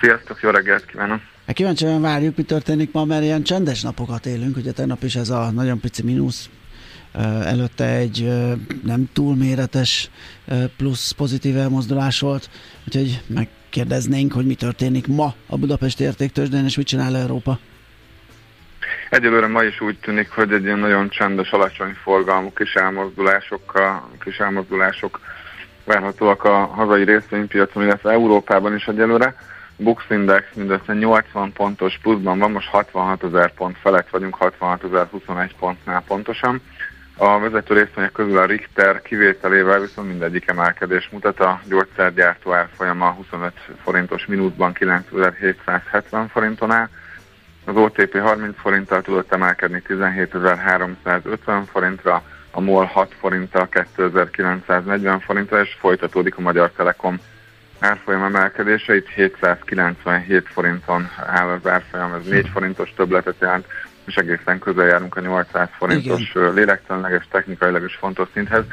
Sziasztok, 0.00 0.40
jó 0.40 0.50
reggelt 0.50 0.86
kívánok! 0.86 1.20
Hát 1.46 1.54
kíváncsian 1.54 2.00
várjuk, 2.00 2.36
mi 2.36 2.42
történik 2.42 2.92
ma, 2.92 3.04
mert 3.04 3.22
ilyen 3.22 3.42
csendes 3.42 3.82
napokat 3.82 4.26
élünk, 4.26 4.56
ugye 4.56 4.72
tegnap 4.72 5.02
is 5.02 5.16
ez 5.16 5.30
a 5.30 5.50
nagyon 5.50 5.80
pici 5.80 6.02
mínusz 6.02 6.50
előtte 7.44 7.84
egy 7.84 8.32
nem 8.84 9.08
túl 9.12 9.36
méretes 9.36 10.10
plusz 10.76 11.10
pozitív 11.10 11.56
elmozdulás 11.56 12.20
volt, 12.20 12.50
úgyhogy 12.86 13.22
megkérdeznénk, 13.74 14.32
hogy 14.32 14.46
mi 14.46 14.54
történik 14.54 15.06
ma 15.06 15.34
a 15.46 15.56
Budapesti 15.56 16.04
értéktősdén, 16.04 16.64
és 16.64 16.76
mit 16.76 16.86
csinál 16.86 17.16
Európa. 17.16 17.58
Egyelőre 19.10 19.46
ma 19.46 19.62
is 19.62 19.80
úgy 19.80 19.98
tűnik, 19.98 20.30
hogy 20.30 20.52
egy 20.52 20.64
ilyen 20.64 20.78
nagyon 20.78 21.08
csendes, 21.08 21.50
alacsony 21.50 21.92
forgalmú 22.02 22.52
kis 22.52 22.74
elmozdulásokkal, 22.74 24.10
kis 24.24 24.38
elmozdulások 24.38 25.20
várhatóak 25.84 26.44
a 26.44 26.66
hazai 26.66 27.04
részvénypiacon, 27.04 27.82
illetve 27.82 28.10
Európában 28.10 28.74
is 28.74 28.84
egyelőre. 28.84 29.34
Bux 29.76 30.04
Index 30.10 30.46
mindössze 30.54 30.92
80 30.92 31.52
pontos 31.52 31.98
pluszban 32.02 32.38
van, 32.38 32.50
most 32.50 32.68
66 32.68 33.24
ezer 33.24 33.54
pont 33.54 33.76
felett 33.78 34.08
vagyunk, 34.10 34.34
66 34.34 34.84
ezer 34.84 35.06
21 35.10 35.54
pontnál 35.58 36.02
pontosan. 36.06 36.60
A 37.16 37.38
vezető 37.38 37.74
részvények 37.74 38.12
közül 38.12 38.38
a 38.38 38.44
Richter 38.44 39.02
kivételével 39.02 39.80
viszont 39.80 40.08
mindegyik 40.08 40.48
emelkedés 40.48 41.08
mutat. 41.12 41.40
A 41.40 41.60
gyógyszergyártó 41.64 42.52
árfolyama 42.52 43.10
25 43.10 43.52
forintos 43.82 44.26
minútban 44.26 44.72
9770 44.72 46.28
forinton 46.28 46.70
áll. 46.70 46.88
Az 47.64 47.76
OTP 47.76 48.18
30 48.18 48.58
forinttal 48.58 49.02
tudott 49.02 49.32
emelkedni 49.32 49.82
17.350 49.88 51.62
forintra, 51.70 52.22
a 52.50 52.60
MOL 52.60 52.84
6 52.84 53.14
forinttal 53.18 53.68
2940 53.68 55.20
forintra, 55.20 55.60
és 55.60 55.76
folytatódik 55.80 56.36
a 56.36 56.40
Magyar 56.40 56.70
Telekom 56.70 57.18
árfolyam 57.78 58.22
emelkedése. 58.22 58.96
Itt 58.96 59.08
797 59.08 60.48
forinton 60.48 61.10
áll 61.26 61.48
az 61.48 61.66
árfolyam, 61.66 62.12
ez 62.12 62.26
4 62.26 62.48
forintos 62.48 62.92
többletet 62.96 63.36
jelent 63.40 63.66
és 64.06 64.14
egészen 64.14 64.58
közel 64.58 64.86
járunk 64.86 65.16
a 65.16 65.20
800 65.20 65.68
forintos 65.72 66.30
Igen. 66.34 66.54
lélekteleneges, 66.54 67.28
technikailag 67.30 67.84
is 67.84 67.94
fontos 67.94 68.28
szinthez. 68.32 68.64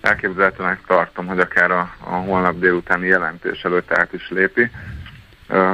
Elképzelhetőnek 0.00 0.80
tartom, 0.86 1.26
hogy 1.26 1.38
akár 1.38 1.70
a, 1.70 1.94
a 2.04 2.14
holnap 2.14 2.58
délutáni 2.58 3.06
jelentés 3.06 3.64
előtt 3.64 3.92
át 3.92 4.12
is 4.12 4.30
lépi. 4.30 4.70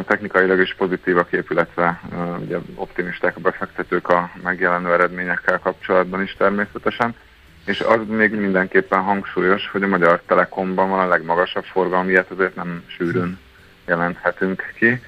Technikailag 0.07 0.61
is 0.61 0.75
pozitív 0.75 1.19
a 1.19 1.25
kép, 1.25 1.51
illetve 1.51 2.01
ugye 2.41 2.59
optimisták 2.75 3.37
a 3.37 3.41
befektetők 3.41 4.09
a 4.09 4.31
megjelenő 4.43 4.93
eredményekkel 4.93 5.59
kapcsolatban 5.59 6.23
is 6.23 6.35
természetesen. 6.39 7.15
És 7.65 7.81
az 7.81 8.01
még 8.09 8.35
mindenképpen 8.35 9.01
hangsúlyos, 9.01 9.69
hogy 9.71 9.83
a 9.83 9.87
Magyar 9.87 10.21
Telekomban 10.27 10.89
van 10.89 10.99
a 10.99 11.09
legmagasabb 11.09 11.65
forgalmi, 11.65 12.11
ilyet 12.11 12.31
azért 12.31 12.55
nem 12.55 12.85
sűrűn 12.87 13.39
jelenthetünk 13.87 14.73
ki 14.75 15.01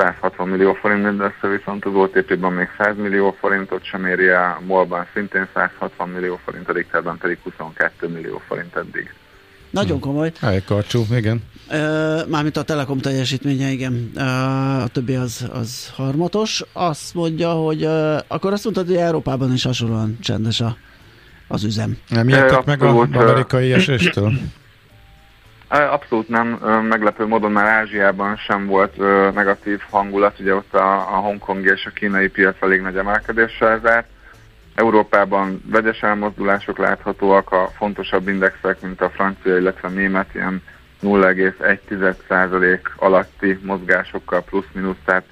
160 0.00 0.48
millió 0.48 0.72
forint 0.72 1.02
mindössze, 1.04 1.48
viszont 1.48 1.84
az 1.84 1.94
OTP-ban 1.94 2.52
még 2.52 2.68
100 2.78 2.96
millió 2.96 3.36
forintot 3.40 3.84
sem 3.84 4.06
éri 4.06 4.28
el, 4.28 4.62
MOL-ban 4.66 5.06
szintén 5.14 5.48
160 5.54 6.08
millió 6.08 6.40
forint, 6.44 6.68
a 6.68 6.72
Richterben 6.72 7.18
pedig 7.18 7.38
22 7.42 8.08
millió 8.08 8.42
forint 8.48 8.76
eddig. 8.76 9.14
Nagyon 9.70 10.00
komoly. 10.00 10.32
Helykarcsú, 10.40 11.04
igen. 11.10 11.42
Mármint 12.28 12.56
a 12.56 12.62
Telekom 12.62 12.98
teljesítménye, 12.98 13.68
igen. 13.68 14.10
A 14.84 14.88
többi 14.88 15.14
az, 15.14 15.48
az 15.52 15.92
harmatos. 15.94 16.64
Azt 16.72 17.14
mondja, 17.14 17.50
hogy 17.50 17.84
akkor 18.28 18.52
azt 18.52 18.64
mondtad, 18.64 18.86
hogy 18.86 18.96
Európában 18.96 19.52
is 19.52 19.64
hasonlóan 19.64 20.18
csendes 20.20 20.60
a, 20.60 20.76
az 21.48 21.64
üzem. 21.64 21.96
Nem 22.08 22.28
ijedtek 22.28 22.64
meg 22.64 22.82
az 22.82 22.94
amerikai 23.12 23.72
eséstől? 23.72 24.32
Abszolút 25.70 26.28
nem. 26.28 26.46
Meglepő 26.88 27.26
módon 27.26 27.52
már 27.52 27.66
Ázsiában 27.66 28.36
sem 28.36 28.66
volt 28.66 28.96
negatív 29.34 29.80
hangulat, 29.90 30.38
ugye 30.38 30.54
ott 30.54 30.74
a, 30.74 30.92
a 30.92 31.18
hongkongi 31.20 31.68
és 31.68 31.84
a 31.84 31.90
kínai 31.90 32.28
piac 32.28 32.56
elég 32.60 32.80
nagy 32.80 32.96
emelkedéssel 32.96 33.80
zárt. 33.82 34.06
Európában 34.74 35.62
vegyes 35.66 36.02
elmozdulások 36.02 36.78
láthatóak, 36.78 37.52
a 37.52 37.70
fontosabb 37.76 38.28
indexek, 38.28 38.80
mint 38.80 39.00
a 39.00 39.10
francia, 39.10 39.56
illetve 39.56 39.88
a 39.88 39.90
német, 39.90 40.34
ilyen 40.34 40.62
0,1% 41.02 42.78
alatti 42.96 43.58
mozgásokkal 43.62 44.42
plusz-minusz, 44.42 44.96
tehát 45.04 45.24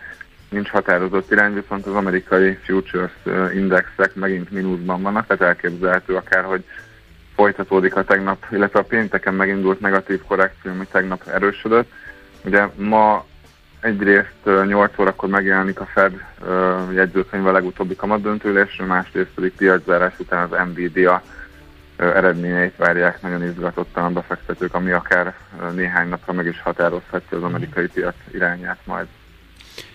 nincs 0.49 0.69
határozott 0.69 1.31
irány, 1.31 1.55
viszont 1.55 1.87
az 1.87 1.95
amerikai 1.95 2.59
futures 2.65 3.13
indexek 3.55 4.15
megint 4.15 4.51
mínuszban 4.51 5.03
vannak, 5.03 5.27
tehát 5.27 5.43
elképzelhető 5.43 6.15
akár, 6.15 6.45
hogy 6.45 6.65
folytatódik 7.39 7.97
a 7.97 8.05
tegnap, 8.05 8.45
illetve 8.51 8.79
a 8.79 8.83
pénteken 8.83 9.35
megindult 9.35 9.81
negatív 9.81 10.21
korrekció, 10.27 10.71
ami 10.71 10.87
tegnap 10.91 11.29
erősödött. 11.29 11.91
Ugye 12.45 12.69
ma 12.77 13.25
egyrészt 13.81 14.67
8 14.67 14.99
órakor 14.99 15.29
megjelenik 15.29 15.81
a 15.81 15.89
Fed 15.95 16.13
jegyzőkönyv 16.95 17.47
a 17.47 17.53
legutóbbi 17.53 17.97
kamatdöntőlésről, 17.97 18.87
másrészt 18.87 19.31
pedig 19.35 19.53
piaczárás 19.53 20.19
után 20.19 20.49
az 20.51 20.69
Nvidia 20.73 21.23
eredményeit 21.97 22.77
várják 22.77 23.23
nagyon 23.23 23.43
izgatottan 23.43 24.05
a 24.05 24.11
befektetők, 24.11 24.75
ami 24.75 24.91
akár 24.91 25.35
néhány 25.75 26.09
napra 26.09 26.33
meg 26.33 26.47
is 26.47 26.61
határozhatja 26.61 27.37
az 27.37 27.43
amerikai 27.43 27.87
piac 27.87 28.15
irányát 28.33 28.79
majd. 28.85 29.07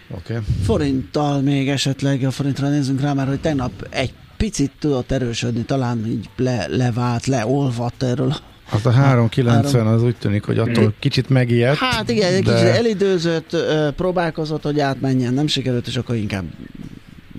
Okay. 0.08 0.38
Forinttal 0.66 1.42
még 1.42 1.70
esetleg 1.70 2.24
a 2.24 2.32
forintra 2.32 2.70
nézzünk 2.70 3.02
rá, 3.02 3.14
mert 3.14 3.30
hogy 3.30 3.42
tegnap 3.42 3.72
egy 3.90 4.14
picit 4.44 4.72
tudott 4.80 5.12
erősödni, 5.12 5.62
talán 5.62 6.06
így 6.06 6.30
le, 6.38 6.66
levált, 6.68 7.26
leolvadt 7.26 8.04
erről 8.04 8.34
az 8.72 8.86
a 8.86 8.92
390 8.92 9.88
az 9.88 10.04
úgy 10.04 10.16
tűnik, 10.16 10.44
hogy 10.44 10.58
attól 10.60 10.94
kicsit 11.00 11.30
megijedt. 11.30 11.78
Hát 11.78 12.10
igen, 12.10 12.34
egy 12.34 12.44
de... 12.44 12.54
kicsit 12.54 12.68
elidőzött, 12.68 13.58
próbálkozott, 13.96 14.64
hogy 14.64 14.80
átmenjen, 14.80 15.34
nem 15.34 15.48
sikerült, 15.48 15.88
és 15.88 15.98
akkor 15.98 16.16
inkább 16.16 16.44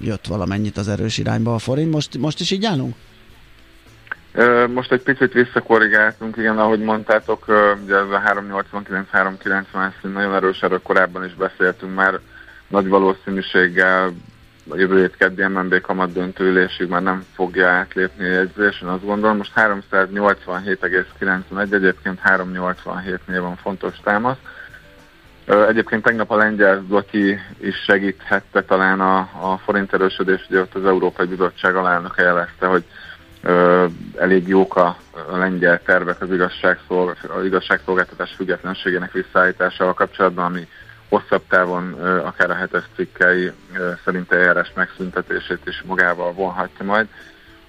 jött 0.00 0.26
valamennyit 0.26 0.76
az 0.76 0.88
erős 0.88 1.18
irányba 1.18 1.54
a 1.54 1.58
forint. 1.58 1.90
Most, 1.90 2.18
most 2.18 2.40
is 2.40 2.50
így 2.50 2.64
állunk? 2.64 2.94
Most 4.74 4.92
egy 4.92 5.02
picit 5.02 5.32
visszakorrigáltunk, 5.32 6.36
igen, 6.36 6.58
ahogy 6.58 6.80
mondtátok, 6.80 7.44
ugye 7.84 7.96
ez 7.96 8.10
a 8.10 8.22
389-390 8.26 9.92
szín 10.00 10.10
nagyon 10.10 10.34
erős, 10.34 10.60
erről 10.60 10.82
korábban 10.82 11.24
is 11.24 11.34
beszéltünk 11.34 11.94
már, 11.94 12.20
nagy 12.68 12.88
valószínűséggel 12.88 14.12
a 14.68 14.76
jövő 14.76 15.00
hét 15.00 15.16
keddi 15.16 15.46
MNB 15.46 15.80
kamat 15.80 16.12
döntőülésig 16.12 16.88
már 16.88 17.02
nem 17.02 17.24
fogja 17.34 17.68
átlépni 17.68 18.24
a 18.24 18.28
jegyzés, 18.28 18.80
én 18.82 18.88
azt 18.88 19.04
gondolom. 19.04 19.36
Most 19.36 19.52
387,91, 19.54 21.72
egyébként 21.72 22.20
387-nél 22.24 23.38
van 23.40 23.56
fontos 23.56 23.94
támasz. 24.02 24.38
Egyébként 25.68 26.02
tegnap 26.02 26.30
a 26.30 26.36
lengyel 26.36 26.84
Zloty 26.86 27.40
is 27.60 27.76
segíthette 27.86 28.62
talán 28.62 29.00
a, 29.00 29.18
a 29.18 29.60
forint 29.64 29.92
erősödés, 29.92 30.46
ugye 30.48 30.60
ott 30.60 30.74
az 30.74 30.84
Európai 30.84 31.26
Bizottság 31.26 31.76
alelnöke 31.76 32.22
jelezte, 32.22 32.66
hogy 32.66 32.84
ö, 33.42 33.86
elég 34.18 34.48
jók 34.48 34.76
a, 34.76 34.96
a 35.30 35.36
lengyel 35.36 35.82
tervek 35.82 36.20
az 36.20 36.30
igazságszolgáltatás 37.44 38.34
függetlenségének 38.36 39.12
visszaállításával 39.12 39.94
kapcsolatban, 39.94 40.44
ami 40.44 40.68
hosszabb 41.14 41.42
távon 41.48 41.92
akár 42.24 42.50
a 42.50 42.54
hetes 42.54 42.84
cikkei 42.96 43.50
szerint 44.04 44.32
eljárás 44.32 44.72
megszüntetését 44.74 45.66
is 45.66 45.82
magával 45.86 46.32
vonhatja 46.32 46.84
majd. 46.84 47.06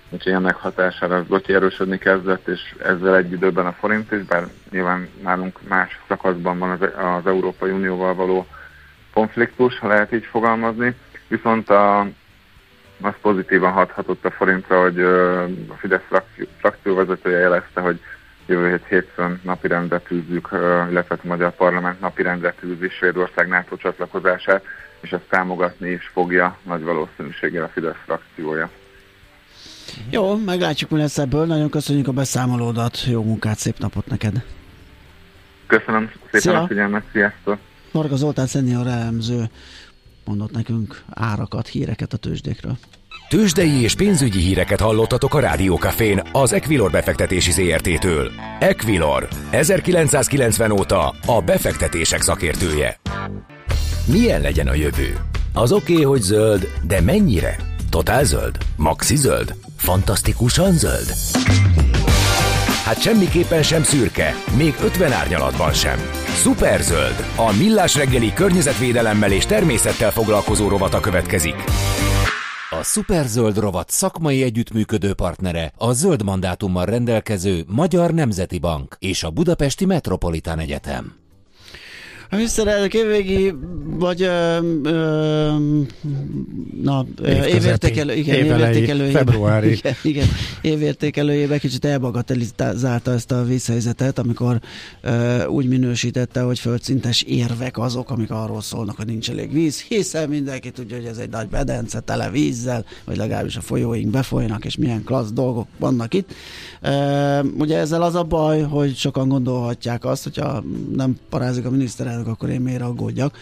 Úgyhogy 0.09 0.31
ennek 0.31 0.55
hatására 0.55 1.15
az 1.15 1.27
Gotyi 1.27 1.53
erősödni 1.53 1.97
kezdett, 1.97 2.47
és 2.47 2.75
ezzel 2.83 3.15
egy 3.15 3.31
időben 3.31 3.65
a 3.65 3.71
forint 3.71 4.11
is, 4.11 4.21
bár 4.21 4.47
nyilván 4.69 5.09
nálunk 5.23 5.59
más 5.67 5.99
szakaszban 6.07 6.59
van 6.59 6.69
az, 6.69 6.89
az 6.97 7.27
Európai 7.27 7.71
Unióval 7.71 8.15
való 8.15 8.47
konfliktus, 9.13 9.79
ha 9.79 9.87
lehet 9.87 10.13
így 10.13 10.25
fogalmazni. 10.25 10.95
Viszont 11.27 11.69
a, 11.69 11.99
az 13.01 13.13
pozitívan 13.21 13.71
hathatott 13.71 14.25
a 14.25 14.31
forintra, 14.31 14.81
hogy 14.81 14.99
a 15.69 15.75
Fidesz 15.77 16.05
frakció, 16.07 16.45
frakcióvezetője 16.59 17.37
jelezte, 17.37 17.81
hogy 17.81 17.99
jövő 18.45 18.69
hét 18.69 18.85
hétfőn 18.89 19.39
napirendre 19.43 19.99
tűzzük, 19.99 20.49
illetve 20.89 21.15
a 21.23 21.27
Magyar 21.27 21.55
Parlament 21.55 21.99
napirendre 21.99 22.53
tűzi 22.59 22.89
Svédország 22.89 23.47
NATO 23.47 23.75
csatlakozását, 23.75 24.63
és 24.99 25.11
ezt 25.11 25.29
támogatni 25.29 25.89
is 25.89 26.09
fogja 26.13 26.57
nagy 26.63 26.83
valószínűséggel 26.83 27.63
a 27.63 27.67
Fidesz 27.67 27.95
frakciója. 28.05 28.69
Jó, 30.09 30.37
meglátjuk, 30.37 30.89
mi 30.89 30.97
lesz 30.97 31.17
ebből. 31.17 31.45
Nagyon 31.45 31.69
köszönjük 31.69 32.07
a 32.07 32.11
beszámolódat, 32.11 33.05
jó 33.05 33.23
munkát, 33.23 33.57
szép 33.57 33.77
napot 33.77 34.05
neked! 34.05 34.43
Köszönöm 35.67 36.11
szépen 36.25 36.39
Szia. 36.39 36.61
a 36.61 36.67
figyelmet, 36.67 37.03
sziasztok! 37.11 37.57
Marga 37.91 38.15
Zoltán 38.15 38.47
szenior 38.47 38.87
elemző 38.87 39.43
mondott 40.25 40.51
nekünk 40.51 41.01
árakat, 41.09 41.67
híreket 41.67 42.13
a 42.13 42.17
tőzsdékről. 42.17 42.77
Tőzsdei 43.29 43.81
és 43.81 43.95
pénzügyi 43.95 44.39
híreket 44.39 44.79
hallottatok 44.79 45.33
a 45.33 45.39
Rádiókafén 45.39 46.21
az 46.31 46.53
Equilor 46.53 46.91
befektetési 46.91 47.51
ZRT-től. 47.51 48.31
Equilor, 48.59 49.27
1990 49.49 50.71
óta 50.71 51.15
a 51.25 51.41
befektetések 51.41 52.21
szakértője. 52.21 52.99
Milyen 54.05 54.41
legyen 54.41 54.67
a 54.67 54.73
jövő? 54.73 55.17
Az 55.53 55.71
oké, 55.71 55.91
okay, 55.91 56.05
hogy 56.05 56.21
zöld, 56.21 56.67
de 56.87 57.01
mennyire? 57.01 57.55
Totál 57.89 58.23
zöld? 58.23 58.57
Maxi 58.75 59.15
zöld? 59.15 59.55
Fantasztikusan 59.77 60.77
zöld? 60.77 61.13
Hát 62.83 63.01
semmiképpen 63.01 63.63
sem 63.63 63.83
szürke, 63.83 64.35
még 64.57 64.75
50 64.83 65.11
árnyalatban 65.11 65.73
sem. 65.73 65.99
Superzöld, 66.41 67.25
a 67.35 67.55
millás 67.57 67.95
reggeli 67.95 68.33
környezetvédelemmel 68.33 69.31
és 69.31 69.45
természettel 69.45 70.11
foglalkozó 70.11 70.67
rovata 70.67 70.99
következik. 70.99 71.63
A 72.79 72.83
Superzöld 72.83 73.57
rovat 73.57 73.89
szakmai 73.89 74.43
együttműködő 74.43 75.13
partnere 75.13 75.71
a 75.77 75.93
zöld 75.93 76.23
mandátummal 76.23 76.85
rendelkező 76.85 77.63
Magyar 77.67 78.11
Nemzeti 78.11 78.59
Bank 78.59 78.95
és 78.99 79.23
a 79.23 79.29
Budapesti 79.29 79.85
Metropolitán 79.85 80.59
Egyetem. 80.59 81.24
A 82.29 82.35
miniszterelnök 82.35 82.93
évvégi, 82.93 83.53
vagy 83.85 84.21
ö, 84.21 84.57
ö, 84.83 85.51
na, 86.81 87.05
évértékelő, 87.23 88.13
igen, 88.13 88.35
évértékelő, 88.35 89.09
februári. 89.09 89.71
Igen, 89.81 89.95
igen, 90.03 90.27
évértékelőjében 90.61 91.59
kicsit 91.59 91.85
elbagatelizálta 91.85 93.11
ezt 93.11 93.31
a 93.31 93.43
vízhelyzetet, 93.43 94.19
amikor 94.19 94.59
ö, 95.01 95.45
úgy 95.45 95.67
minősítette, 95.67 96.41
hogy 96.41 96.59
földszintes 96.59 97.21
érvek 97.21 97.77
azok, 97.77 98.09
amik 98.09 98.31
arról 98.31 98.61
szólnak, 98.61 98.95
hogy 98.95 99.05
nincs 99.05 99.29
elég 99.29 99.51
víz, 99.51 99.81
hiszen 99.81 100.29
mindenki 100.29 100.71
tudja, 100.71 100.95
hogy 100.95 101.05
ez 101.05 101.17
egy 101.17 101.29
nagy 101.29 101.47
bedence 101.47 101.99
tele 101.99 102.29
vízzel, 102.29 102.85
vagy 103.05 103.17
legalábbis 103.17 103.55
a 103.55 103.61
folyóink 103.61 104.09
befolynak, 104.09 104.65
és 104.65 104.75
milyen 104.75 105.03
klassz 105.03 105.31
dolgok 105.31 105.67
vannak 105.79 106.13
itt. 106.13 106.33
Ö, 106.81 107.39
ugye 107.57 107.77
ezzel 107.77 108.01
az 108.01 108.15
a 108.15 108.23
baj, 108.23 108.61
hogy 108.61 108.95
sokan 108.95 109.27
gondolhatják 109.27 110.05
azt, 110.05 110.23
hogyha 110.23 110.63
nem 110.95 111.17
parázik 111.29 111.65
a 111.65 111.69
miniszterelnök 111.69 112.13
meg, 112.17 112.27
akkor 112.27 112.49
én 112.49 112.61
miért 112.61 112.81
aggódjak. 112.81 113.37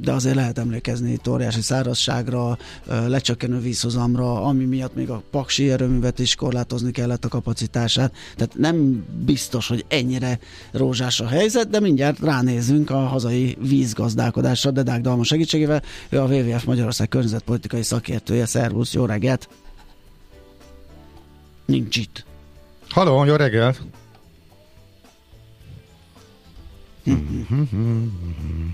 De 0.00 0.12
azért 0.12 0.34
lehet 0.34 0.58
emlékezni 0.58 1.12
itt 1.12 1.28
óriási 1.28 1.60
szárazságra, 1.60 2.58
lecsökkenő 3.06 3.58
vízhozamra, 3.58 4.42
ami 4.44 4.64
miatt 4.64 4.94
még 4.94 5.10
a 5.10 5.22
paksi 5.30 5.70
erőművet 5.70 6.18
is 6.18 6.34
korlátozni 6.34 6.90
kellett 6.90 7.24
a 7.24 7.28
kapacitását. 7.28 8.14
Tehát 8.36 8.54
nem 8.54 9.04
biztos, 9.24 9.68
hogy 9.68 9.84
ennyire 9.88 10.38
rózsás 10.72 11.20
a 11.20 11.26
helyzet, 11.26 11.68
de 11.68 11.80
mindjárt 11.80 12.18
ránézünk 12.18 12.90
a 12.90 12.98
hazai 12.98 13.56
vízgazdálkodásra 13.60 14.70
Dedák 14.70 15.00
Dalma 15.00 15.24
segítségével. 15.24 15.82
Ő 16.08 16.20
a 16.20 16.26
WWF 16.26 16.64
Magyarország 16.64 17.08
környezetpolitikai 17.08 17.82
szakértője. 17.82 18.46
Szervusz, 18.46 18.92
jó 18.92 19.04
reggelt! 19.04 19.48
Nincs 21.64 21.96
itt. 21.96 22.24
Haló, 22.88 23.24
jó 23.24 23.34
reggelt! 23.34 23.82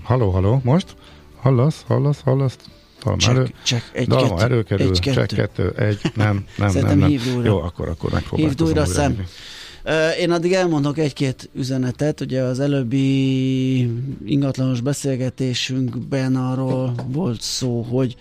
Haló, 0.03 0.29
haló, 0.29 0.61
most? 0.63 0.95
Hallasz, 1.41 1.83
hallasz, 1.87 2.21
hallasz? 2.21 2.57
Dalma 3.03 3.19
check, 3.19 3.35
erő, 3.35 3.47
check, 3.63 3.89
egy, 3.93 4.07
dalma 4.07 4.35
kettő, 4.35 4.43
előkerül, 4.43 4.87
egy, 4.87 5.01
check, 5.01 5.27
kettő, 5.27 5.69
egy, 5.69 5.99
nem, 6.15 6.45
nem, 6.57 6.71
nem, 6.73 6.97
nem. 6.97 7.09
Jó, 7.43 7.59
akkor, 7.61 7.87
akkor 7.89 8.11
megpróbálkozom. 8.11 8.39
Hívd 8.39 8.61
újra 8.61 8.85
szem. 8.85 9.25
Én 10.19 10.31
addig 10.31 10.53
elmondok 10.53 10.97
egy-két 10.97 11.49
üzenetet. 11.53 12.21
Ugye 12.21 12.41
az 12.41 12.59
előbbi 12.59 13.79
ingatlanos 14.25 14.81
beszélgetésünkben 14.81 16.35
arról 16.35 16.93
volt 17.07 17.41
szó, 17.41 17.81
hogy 17.81 18.15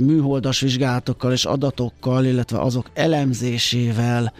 műholdas 0.00 0.60
vizsgálatokkal 0.60 1.32
és 1.32 1.44
adatokkal, 1.44 2.24
illetve 2.24 2.60
azok 2.60 2.90
elemzésével 2.94 4.32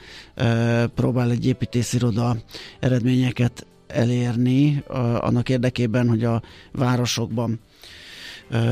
próbál 0.94 1.31
egy 1.31 1.46
építésziroda 1.46 2.37
eredményeket 2.81 3.66
elérni 3.88 4.83
annak 5.20 5.48
érdekében, 5.48 6.09
hogy 6.09 6.24
a 6.24 6.42
városokban 6.72 7.61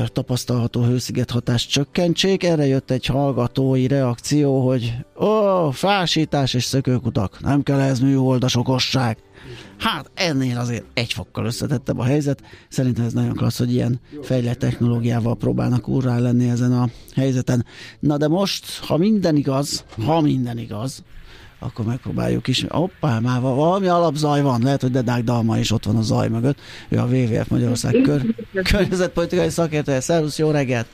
tapasztalható 0.05 0.83
hősziget 0.83 1.31
hatást 1.31 1.69
csökkentsék. 1.69 2.43
Erre 2.43 2.65
jött 2.65 2.91
egy 2.91 3.05
hallgatói 3.05 3.87
reakció, 3.87 4.67
hogy 4.67 4.93
ó, 5.19 5.69
fásítás 5.71 6.53
és 6.53 6.63
szökőkutak, 6.63 7.39
nem 7.41 7.63
kell 7.63 7.79
ez 7.79 7.99
műholdas 7.99 8.55
okosság. 8.55 9.17
Hát 9.77 10.11
ennél 10.13 10.57
azért 10.57 10.85
egy 10.93 11.13
fokkal 11.13 11.45
összetettebb 11.45 11.99
a 11.99 12.03
helyzet. 12.03 12.41
Szerintem 12.69 13.05
ez 13.05 13.13
nagyon 13.13 13.33
klassz, 13.33 13.57
hogy 13.57 13.73
ilyen 13.73 13.99
fejlett 14.21 14.59
technológiával 14.59 15.35
próbálnak 15.35 15.87
úrrá 15.87 16.19
lenni 16.19 16.49
ezen 16.49 16.73
a 16.73 16.89
helyzeten. 17.15 17.65
Na 17.99 18.17
de 18.17 18.27
most, 18.27 18.79
ha 18.79 18.97
minden 18.97 19.35
igaz, 19.35 19.85
ha 20.05 20.21
minden 20.21 20.57
igaz, 20.57 21.03
akkor 21.59 21.85
megpróbáljuk 21.85 22.47
is. 22.47 22.65
Hoppá, 22.69 23.19
már 23.19 23.41
valami 23.41 23.87
alapzaj 23.87 24.41
van, 24.41 24.61
lehet, 24.63 24.81
hogy 24.81 24.91
Dedák 24.91 25.23
Dalma 25.23 25.57
is 25.57 25.71
ott 25.71 25.85
van 25.85 25.95
a 25.95 26.01
zaj 26.01 26.27
mögött. 26.27 26.59
Ő 26.89 26.97
a 26.97 27.05
WWF 27.05 27.47
Magyarország 27.47 28.01
kör, 28.01 28.21
környezetpolitikai 28.71 29.49
szakértője. 29.49 29.99
Szervusz, 29.99 30.37
jó 30.37 30.51
reggelt! 30.51 30.87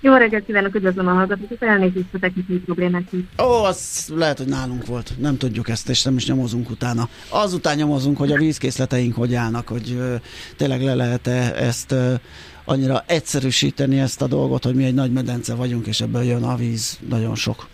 Jó 0.00 0.14
reggelt 0.14 0.44
kívánok, 0.44 0.74
üdvözlöm 0.74 1.06
a 1.06 1.12
hallgatókat, 1.12 1.62
elnézést 1.62 2.06
a 2.12 2.18
technikai 2.18 2.56
problémák. 2.56 3.08
Ó, 3.42 3.64
az 3.64 4.08
lehet, 4.14 4.38
hogy 4.38 4.46
nálunk 4.46 4.86
volt. 4.86 5.12
Nem 5.18 5.36
tudjuk 5.36 5.68
ezt, 5.68 5.88
és 5.88 6.02
nem 6.02 6.16
is 6.16 6.26
nyomozunk 6.26 6.70
utána. 6.70 7.08
Azután 7.28 7.76
nyomozunk, 7.76 8.16
hogy 8.16 8.32
a 8.32 8.36
vízkészleteink 8.36 9.14
hogy 9.14 9.34
állnak, 9.34 9.68
hogy 9.68 9.94
ö, 9.98 10.14
tényleg 10.56 10.82
le 10.82 10.94
lehet-e 10.94 11.54
ezt 11.56 11.92
ö, 11.92 12.14
annyira 12.64 13.02
egyszerűsíteni 13.06 13.98
ezt 13.98 14.22
a 14.22 14.26
dolgot, 14.26 14.64
hogy 14.64 14.74
mi 14.74 14.84
egy 14.84 14.94
nagy 14.94 15.12
medence 15.12 15.54
vagyunk, 15.54 15.86
és 15.86 16.00
ebből 16.00 16.22
jön 16.22 16.42
a 16.42 16.56
víz 16.56 16.98
nagyon 17.08 17.34
sok. 17.34 17.66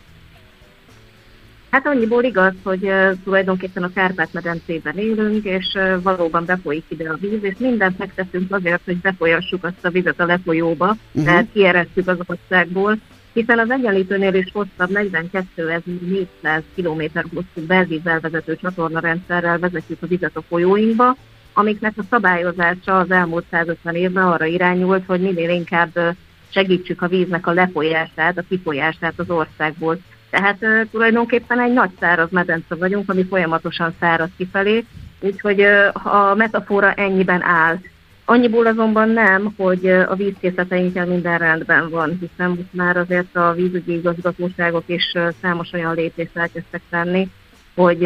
Hát 1.74 1.86
annyiból 1.86 2.22
igaz, 2.24 2.52
hogy 2.62 2.90
tulajdonképpen 3.24 3.82
a 3.82 3.92
Kárpát-medencében 3.94 4.96
élünk, 4.98 5.44
és 5.44 5.78
valóban 6.02 6.44
befolyik 6.44 6.84
ide 6.88 7.10
a 7.10 7.16
víz, 7.20 7.42
és 7.42 7.54
mindent 7.58 7.98
megteszünk 7.98 8.54
azért, 8.54 8.80
hogy 8.84 8.96
befolyassuk 8.96 9.64
azt 9.64 9.84
a 9.84 9.90
vizet 9.90 10.20
a 10.20 10.26
lefolyóba, 10.26 10.84
uh-huh. 10.84 11.24
tehát 11.24 11.46
kieresztjük 11.52 12.08
az 12.08 12.18
országból, 12.26 12.98
hiszen 13.32 13.58
az 13.58 13.70
egyenlítőnél 13.70 14.34
is 14.34 14.50
hosszabb 14.52 14.90
42.400 14.92 16.62
km 16.74 17.18
hosszú 17.34 17.66
belvízzel 17.66 18.20
vezető 18.20 18.56
csatornarendszerrel 18.56 19.58
vezetjük 19.58 20.02
a 20.02 20.06
vizet 20.06 20.36
a 20.36 20.42
folyóinkba, 20.48 21.16
amiknek 21.52 21.92
a 21.96 22.04
szabályozása 22.10 22.98
az 22.98 23.10
elmúlt 23.10 23.44
150 23.50 23.94
évben 23.94 24.26
arra 24.26 24.44
irányult, 24.44 25.04
hogy 25.06 25.20
minél 25.20 25.50
inkább 25.50 26.16
segítsük 26.48 27.02
a 27.02 27.08
víznek 27.08 27.46
a 27.46 27.52
lefolyását, 27.52 28.38
a 28.38 28.44
kifolyását 28.48 29.14
az 29.16 29.30
országból. 29.30 29.98
Tehát 30.34 30.56
uh, 30.60 30.90
tulajdonképpen 30.90 31.60
egy 31.60 31.72
nagy 31.72 31.90
száraz 32.00 32.30
medence 32.30 32.74
vagyunk, 32.74 33.10
ami 33.10 33.24
folyamatosan 33.24 33.94
szárad 34.00 34.28
kifelé, 34.36 34.84
úgyhogy 35.20 35.60
uh, 35.60 36.06
a 36.16 36.34
metafora 36.34 36.92
ennyiben 36.92 37.42
áll. 37.42 37.78
Annyiból 38.24 38.66
azonban 38.66 39.08
nem, 39.08 39.54
hogy 39.56 39.86
a 39.86 40.14
vízkészleteinkkel 40.14 41.06
minden 41.06 41.38
rendben 41.38 41.90
van, 41.90 42.18
hiszen 42.20 42.48
most 42.48 42.72
már 42.72 42.96
azért 42.96 43.36
a 43.36 43.52
vízügyi 43.52 43.92
igazgatóságok 43.92 44.82
is 44.86 45.12
számos 45.40 45.72
olyan 45.72 45.94
lépést 45.94 46.36
elkezdtek 46.36 46.80
tenni, 46.90 47.30
hogy 47.74 47.98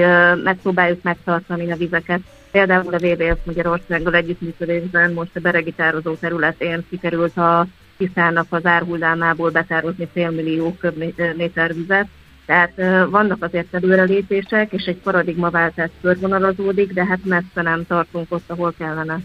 megpróbáljuk 0.45 1.03
megtartani 1.03 1.73
a 1.73 1.77
vizeket. 1.77 2.21
Például 2.51 2.95
a 2.95 2.99
WWF 3.03 3.39
Magyarországgal 3.45 4.15
együttműködésben 4.15 5.13
most 5.13 5.37
a 5.37 5.41
beregi 5.41 5.73
tározó 5.73 6.15
területén 6.15 6.85
sikerült 6.91 7.37
a 7.37 7.67
Tiszának 7.99 8.47
az 8.51 8.67
árhullámából 8.67 9.51
betározni 9.51 10.09
félmillió 10.13 10.77
köbméter 10.81 11.75
vizet, 11.75 12.07
tehát 12.47 12.73
vannak 13.11 13.43
azért 13.45 13.75
előrelépések, 13.75 14.73
és 14.73 14.85
egy 14.85 14.97
paradigmaváltás 14.97 15.91
körvonalazódik, 16.01 16.93
de 16.93 17.05
hát 17.05 17.25
messze 17.25 17.63
nem 17.63 17.87
tartunk 17.87 18.27
ott, 18.29 18.51
ahol 18.51 18.75
kellene. 18.79 19.21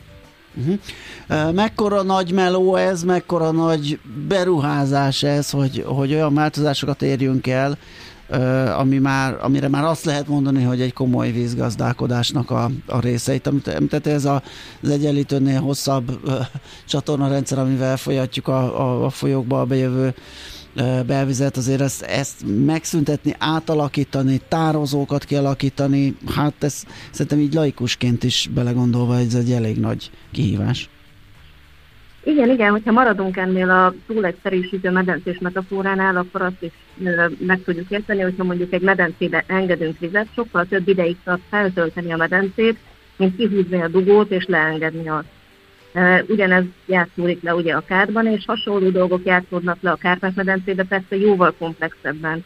Uh-huh. 0.55 1.53
Mekkora 1.53 2.01
nagy 2.01 2.31
meló 2.31 2.75
ez, 2.75 3.03
mekkora 3.03 3.51
nagy 3.51 3.99
beruházás 4.27 5.23
ez, 5.23 5.49
hogy, 5.49 5.83
hogy 5.87 6.13
olyan 6.13 6.33
változásokat 6.33 7.01
érjünk 7.01 7.47
el, 7.47 7.77
ami 8.77 8.97
már, 8.97 9.37
amire 9.41 9.67
már 9.67 9.83
azt 9.83 10.05
lehet 10.05 10.27
mondani, 10.27 10.63
hogy 10.63 10.81
egy 10.81 10.93
komoly 10.93 11.31
vízgazdálkodásnak 11.31 12.51
a, 12.51 12.71
a 12.87 12.99
részeit. 12.99 13.47
Amit 13.47 14.07
ez 14.07 14.25
a, 14.25 14.43
az 14.81 14.89
egyenlítőnél 14.89 15.61
hosszabb 15.61 16.19
uh, 16.25 16.33
csatornarendszer, 16.87 17.59
amivel 17.59 17.97
folyatjuk 17.97 18.47
a, 18.47 18.79
a, 18.79 19.05
a 19.05 19.09
folyókba 19.09 19.61
a 19.61 19.65
bejövő 19.65 20.13
belvizet, 21.05 21.57
azért 21.57 21.81
ezt, 21.81 22.01
ezt 22.01 22.43
megszüntetni, 22.65 23.35
átalakítani, 23.39 24.41
tározókat 24.47 25.23
kialakítani, 25.23 26.15
hát 26.35 26.63
ez 26.63 26.83
szerintem 27.11 27.39
így 27.39 27.53
laikusként 27.53 28.23
is 28.23 28.49
belegondolva 28.53 29.19
ez 29.19 29.33
egy 29.33 29.51
elég 29.51 29.79
nagy 29.79 30.11
kihívás. 30.31 30.89
Igen, 32.23 32.49
igen, 32.49 32.71
hogyha 32.71 32.91
maradunk 32.91 33.37
ennél 33.37 33.69
a 33.69 33.93
túl 34.07 34.25
egyszerűsítő 34.25 34.91
medencés 34.91 35.37
metaforánál, 35.39 36.17
akkor 36.17 36.41
azt 36.41 36.61
is 36.61 36.71
meg 37.37 37.63
tudjuk 37.63 37.89
érteni, 37.89 38.21
hogyha 38.21 38.43
mondjuk 38.43 38.73
egy 38.73 38.81
medencébe 38.81 39.43
engedünk 39.47 39.99
vizet, 39.99 40.27
sokkal 40.33 40.65
több 40.65 40.87
ideig 40.87 41.17
tart 41.23 41.41
feltölteni 41.49 42.11
a 42.13 42.17
medencét, 42.17 42.77
mint 43.17 43.35
kihúzni 43.35 43.81
a 43.81 43.87
dugót 43.87 44.31
és 44.31 44.45
leengedni 44.45 45.07
azt. 45.07 45.27
Ugyanez 46.27 46.63
játszódik 46.85 47.41
le 47.41 47.55
ugye 47.55 47.73
a 47.73 47.83
kárban, 47.85 48.27
és 48.27 48.45
hasonló 48.45 48.89
dolgok 48.89 49.25
játszódnak 49.25 49.77
le 49.81 49.91
a 49.91 49.95
Kárpát-medencébe, 49.95 50.83
persze 50.83 51.15
jóval 51.15 51.55
komplexebben. 51.57 52.45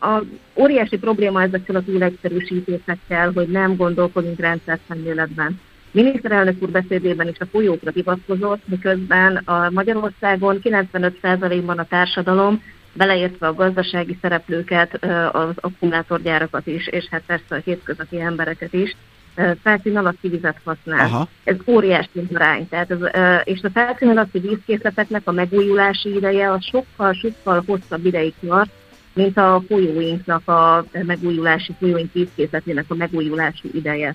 A 0.00 0.22
óriási 0.54 0.98
probléma 0.98 1.42
ezekkel 1.42 1.76
a 1.76 1.82
túlegyszerűsítésekkel, 1.82 3.30
hogy 3.34 3.48
nem 3.48 3.76
gondolkodunk 3.76 4.38
rendszer 4.38 4.78
szemléletben. 4.88 5.60
Miniszterelnök 5.90 6.62
úr 6.62 6.70
beszédében 6.70 7.28
is 7.28 7.38
a 7.38 7.46
folyókra 7.46 7.90
hivatkozott, 7.90 8.62
miközben 8.64 9.36
a 9.36 9.70
Magyarországon 9.70 10.60
95%-ban 10.62 11.78
a 11.78 11.84
társadalom, 11.84 12.62
beleértve 12.92 13.46
a 13.46 13.54
gazdasági 13.54 14.18
szereplőket, 14.20 15.04
az 15.32 15.54
akkumulátorgyárakat 15.56 16.66
is, 16.66 16.86
és 16.86 17.06
hát 17.10 17.22
persze 17.26 17.54
a 17.54 17.60
hétköznapi 17.64 18.20
embereket 18.20 18.72
is, 18.72 18.96
felszín 19.62 19.96
alatti 19.96 20.28
vizet 20.28 20.60
használ. 20.64 21.06
Aha. 21.06 21.28
Ez 21.44 21.56
óriási 21.66 22.26
arány. 22.34 22.68
Tehát 22.68 22.90
ez, 22.90 22.98
és 23.44 23.60
a 23.62 23.70
felszín 23.70 24.08
alatti 24.08 24.38
vízkészleteknek 24.38 25.22
a 25.24 25.32
megújulási 25.32 26.14
ideje 26.14 26.50
az 26.50 26.64
sokkal-sokkal 26.64 27.62
hosszabb 27.66 28.06
ideig 28.06 28.34
tart, 28.40 28.70
mint 29.12 29.36
a 29.36 29.62
folyóinknak 29.68 30.48
a 30.48 30.84
megújulási, 31.02 31.72
folyóink 31.78 32.12
vízkészletének 32.12 32.84
a 32.88 32.94
megújulási 32.94 33.70
ideje. 33.72 34.14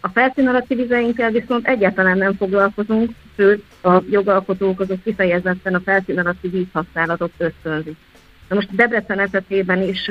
A 0.00 0.08
felszín 0.12 0.48
alatti 0.48 0.74
vizeinkkel 0.74 1.30
viszont 1.30 1.66
egyáltalán 1.66 2.18
nem 2.18 2.34
foglalkozunk, 2.34 3.10
sőt 3.36 3.64
a 3.82 4.02
jogalkotók 4.10 4.80
azok 4.80 5.02
kifejezetten 5.02 5.74
a 5.74 5.80
felszín 5.80 6.18
alatti 6.18 6.48
vízhasználatot 6.48 7.32
ösztönzik. 7.36 7.96
Na 8.48 8.54
most 8.54 8.74
Debrecen 8.74 9.18
esetében 9.18 9.82
is 9.82 10.08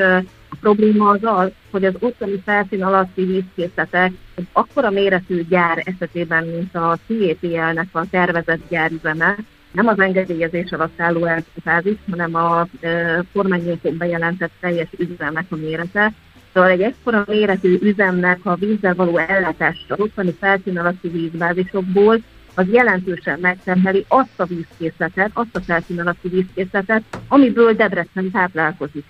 a 0.49 0.55
probléma 0.61 1.09
az 1.09 1.23
az, 1.23 1.51
hogy 1.71 1.85
az 1.85 1.93
ottani 1.99 2.41
felszín 2.45 2.83
alatti 2.83 3.25
vízkészletek 3.25 4.11
egy 4.35 4.47
akkora 4.51 4.89
méretű 4.89 5.45
gyár 5.49 5.83
esetében, 5.85 6.45
mint 6.45 6.75
a 6.75 6.97
CEPL-nek 7.07 7.87
a 7.91 8.09
tervezett 8.09 8.69
gyárüzeme, 8.69 9.35
nem 9.71 9.87
az 9.87 9.99
engedélyezés 9.99 10.71
alatt 10.71 10.99
álló 10.99 11.25
elfázis, 11.25 11.97
hanem 12.09 12.35
a 12.35 12.67
e, 12.79 13.23
kormányinfón 13.33 13.97
bejelentett 13.97 14.51
teljes 14.59 14.87
üzemnek 14.97 15.45
a 15.49 15.55
mérete. 15.55 16.13
Szóval 16.57 16.71
egy 16.71 16.81
ekkora 16.81 17.23
méretű 17.27 17.77
üzemnek 17.81 18.39
a 18.43 18.55
vízzel 18.55 18.95
való 18.95 19.17
ellátásra 19.17 19.95
ottani 19.97 20.35
felszín 20.39 20.77
alatti 20.77 21.07
vízbázisokból 21.07 22.19
az 22.55 22.65
jelentősen 22.71 23.39
megterheli 23.39 24.05
azt 24.07 24.39
a 24.39 24.45
vízkészletet, 24.45 25.29
azt 25.33 25.55
a 25.55 25.59
felszín 25.59 25.99
alatti 25.99 26.27
vízkészletet, 26.27 27.03
amiből 27.27 27.73
Debrecen 27.73 28.31
táplálkozik. 28.31 29.03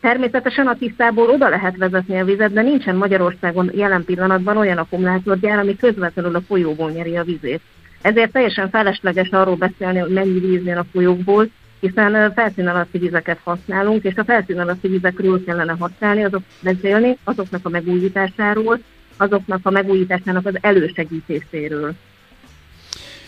Természetesen 0.00 0.66
a 0.66 0.76
tisztából 0.76 1.30
oda 1.30 1.48
lehet 1.48 1.76
vezetni 1.76 2.20
a 2.20 2.24
vizet, 2.24 2.52
de 2.52 2.62
nincsen 2.62 2.96
Magyarországon 2.96 3.70
jelen 3.74 4.04
pillanatban 4.04 4.56
olyan 4.56 4.78
akkumulátorgyár, 4.78 5.58
ami 5.58 5.76
közvetlenül 5.76 6.34
a 6.34 6.40
folyóból 6.40 6.90
nyeri 6.90 7.16
a 7.16 7.24
vizét. 7.24 7.60
Ezért 8.02 8.32
teljesen 8.32 8.70
felesleges 8.70 9.30
arról 9.30 9.56
beszélni, 9.56 9.98
hogy 9.98 10.12
mennyi 10.12 10.38
víz 10.38 10.64
jön 10.64 10.76
a 10.76 10.86
folyókból, 10.92 11.48
hiszen 11.80 12.32
felszín 12.32 12.66
alatti 12.66 12.98
vizeket 12.98 13.38
használunk, 13.44 14.04
és 14.04 14.14
a 14.16 14.24
felszín 14.24 14.60
alatti 14.60 14.88
vizekről 14.88 15.44
kellene 15.44 15.76
használni, 15.78 16.24
azok 16.24 16.42
beszélni, 16.60 17.18
azoknak 17.24 17.60
a 17.66 17.68
megújításáról, 17.68 18.80
azoknak 19.16 19.60
a 19.62 19.70
megújításának 19.70 20.46
az 20.46 20.58
elősegítéséről. 20.60 21.94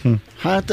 Hm. 0.02 0.12
Hát 0.38 0.72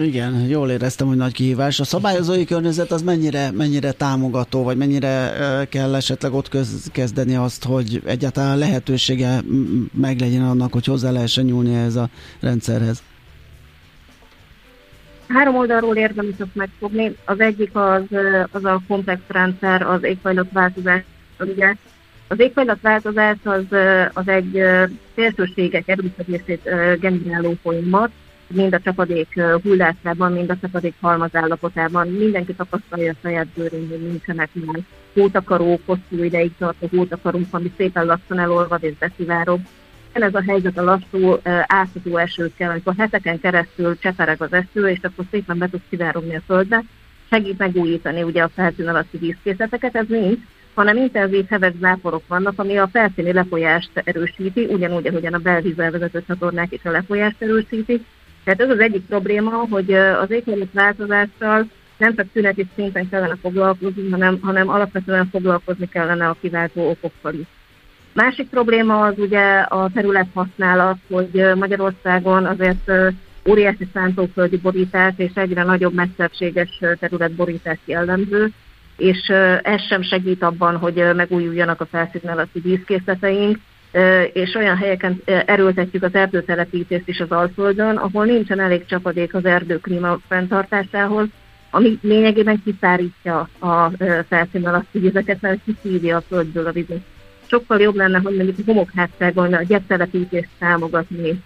igen, 0.00 0.46
jól 0.48 0.70
éreztem, 0.70 1.06
hogy 1.06 1.16
nagy 1.16 1.32
kihívás. 1.32 1.80
A 1.80 1.84
szabályozói 1.84 2.44
környezet 2.44 2.92
az 2.92 3.02
mennyire, 3.02 3.50
mennyire 3.50 3.92
támogató, 3.92 4.62
vagy 4.62 4.76
mennyire 4.76 5.32
kell 5.68 5.94
esetleg 5.94 6.32
ott 6.32 6.48
kezdeni 6.92 7.36
azt, 7.36 7.64
hogy 7.64 8.02
egyáltalán 8.04 8.58
lehetősége 8.58 9.40
meglegyen 9.92 10.42
annak, 10.42 10.72
hogy 10.72 10.84
hozzá 10.84 11.10
lehessen 11.10 11.44
nyúlni 11.44 11.74
ehhez 11.74 11.96
a 11.96 12.08
rendszerhez? 12.40 13.02
Három 15.28 15.56
oldalról 15.56 15.96
érdemes 15.96 16.34
ezt 16.38 16.54
megfogni. 16.54 17.16
Az 17.24 17.40
egyik 17.40 17.70
az, 17.72 18.02
az 18.50 18.64
a 18.64 18.80
komplex 18.88 19.20
rendszer, 19.26 19.82
az 19.82 20.02
éghajlatváltozás. 20.02 21.02
Ugye 21.38 21.74
az 22.28 22.40
éghajlatváltozás 22.40 23.36
az, 23.42 23.64
az 24.12 24.28
egy 24.28 24.62
szélsőségek 25.14 25.88
erősödését 25.88 26.62
generáló 27.00 27.54
folyamat, 27.62 28.10
mind 28.46 28.74
a 28.74 28.80
csapadék 28.80 29.40
hullásában, 29.62 30.32
mind 30.32 30.50
a 30.50 30.56
csapadék 30.60 30.94
halmazállapotában. 31.00 32.08
Mindenki 32.08 32.54
tapasztalja 32.54 33.12
a 33.12 33.16
saját 33.22 33.46
bőrén, 33.46 33.88
hogy 33.88 34.00
nincsenek 34.00 34.48
már 34.54 34.80
hótakarók, 35.14 35.80
hosszú 35.86 36.22
ideig 36.22 36.52
tartó 36.58 36.88
hótakarók, 36.96 37.46
ami 37.50 37.72
szépen 37.76 38.06
lassan 38.06 38.38
elolvad 38.38 38.82
és 38.82 38.94
beszivárog. 38.98 39.60
Ez 40.14 40.34
a 40.34 40.42
helyzet 40.46 40.78
a 40.78 40.82
lassú, 40.82 41.38
átható 41.66 42.16
esőkkel, 42.16 42.70
amikor 42.70 42.94
heteken 42.98 43.40
keresztül 43.40 43.98
csepereg 43.98 44.42
az 44.42 44.52
eső, 44.52 44.88
és 44.88 44.98
akkor 45.02 45.24
szépen 45.30 45.58
be 45.58 45.68
tud 45.68 45.80
szivárogni 45.88 46.36
a 46.36 46.42
földbe, 46.46 46.82
segít 47.30 47.58
megújítani 47.58 48.22
ugye 48.22 48.42
a 48.42 48.48
felszín 48.48 48.88
alatti 48.88 49.18
vízkészleteket, 49.18 49.96
ez 49.96 50.06
nincs, 50.08 50.38
hanem 50.74 50.96
intenzív 50.96 51.46
heves 51.48 51.72
záporok 51.80 52.22
vannak, 52.26 52.52
ami 52.56 52.76
a 52.76 52.88
felszíni 52.92 53.32
lefolyást 53.32 53.90
erősíti, 53.94 54.64
ugyanúgy, 54.64 55.06
ahogyan 55.06 55.34
a 55.34 55.38
belvízzel 55.38 55.90
vezető 55.90 56.24
csatornák 56.26 56.72
is 56.72 56.84
a 56.84 56.90
lefolyást 56.90 57.42
erősíti. 57.42 58.04
Tehát 58.44 58.60
ez 58.60 58.70
az 58.70 58.78
egyik 58.78 59.06
probléma, 59.06 59.50
hogy 59.50 59.92
az 59.94 60.30
éghajlat 60.30 60.72
változással 60.72 61.68
nem 61.96 62.14
csak 62.14 62.26
tüneti 62.32 62.66
szinten 62.74 63.08
kellene 63.08 63.36
foglalkozni, 63.40 64.10
hanem, 64.10 64.38
hanem 64.40 64.68
alapvetően 64.68 65.28
foglalkozni 65.30 65.88
kellene 65.88 66.28
a 66.28 66.36
kiváltó 66.40 66.88
okokkal 66.88 67.34
is. 67.34 67.46
Másik 68.14 68.48
probléma 68.48 69.00
az 69.00 69.14
ugye 69.18 69.58
a 69.58 69.90
területhasználat, 69.94 70.96
hogy 71.10 71.44
Magyarországon 71.54 72.46
azért 72.46 72.92
óriási 73.48 73.88
szántóföldi 73.92 74.56
borítás 74.56 75.12
és 75.16 75.30
egyre 75.34 75.62
nagyobb 75.62 75.94
messzebséges 75.94 76.80
területborítás 77.00 77.78
jellemző, 77.84 78.50
és 78.96 79.28
ez 79.62 79.82
sem 79.88 80.02
segít 80.02 80.42
abban, 80.42 80.76
hogy 80.76 81.04
megújuljanak 81.14 81.80
a 81.80 81.86
felszín 81.86 82.30
alatti 82.30 82.60
vízkészleteink, 82.60 83.58
és 84.32 84.54
olyan 84.54 84.76
helyeken 84.76 85.22
erőltetjük 85.24 86.02
az 86.02 86.14
erdőtelepítést 86.14 87.08
is 87.08 87.20
az 87.20 87.30
Alföldön, 87.30 87.96
ahol 87.96 88.24
nincsen 88.24 88.60
elég 88.60 88.86
csapadék 88.86 89.34
az 89.34 89.44
erdőklíma 89.44 90.18
fenntartásához, 90.28 91.26
ami 91.70 91.98
lényegében 92.02 92.62
kiszárítja 92.64 93.48
a 93.58 93.90
felszín 94.28 94.66
alatti 94.66 94.98
vizeket, 94.98 95.40
mert 95.40 95.60
kiszívja 95.64 96.16
a 96.16 96.24
földből 96.28 96.66
a 96.66 96.72
vizet. 96.72 97.13
Sokkal 97.54 97.80
jobb 97.80 97.94
lenne, 97.94 98.18
hogy 98.18 98.36
mondjuk 98.36 98.58
a 98.58 98.62
homokhátságon 98.66 99.54
a 99.54 99.62
gyeptelepítést 99.62 100.48
támogatni. 100.58 101.42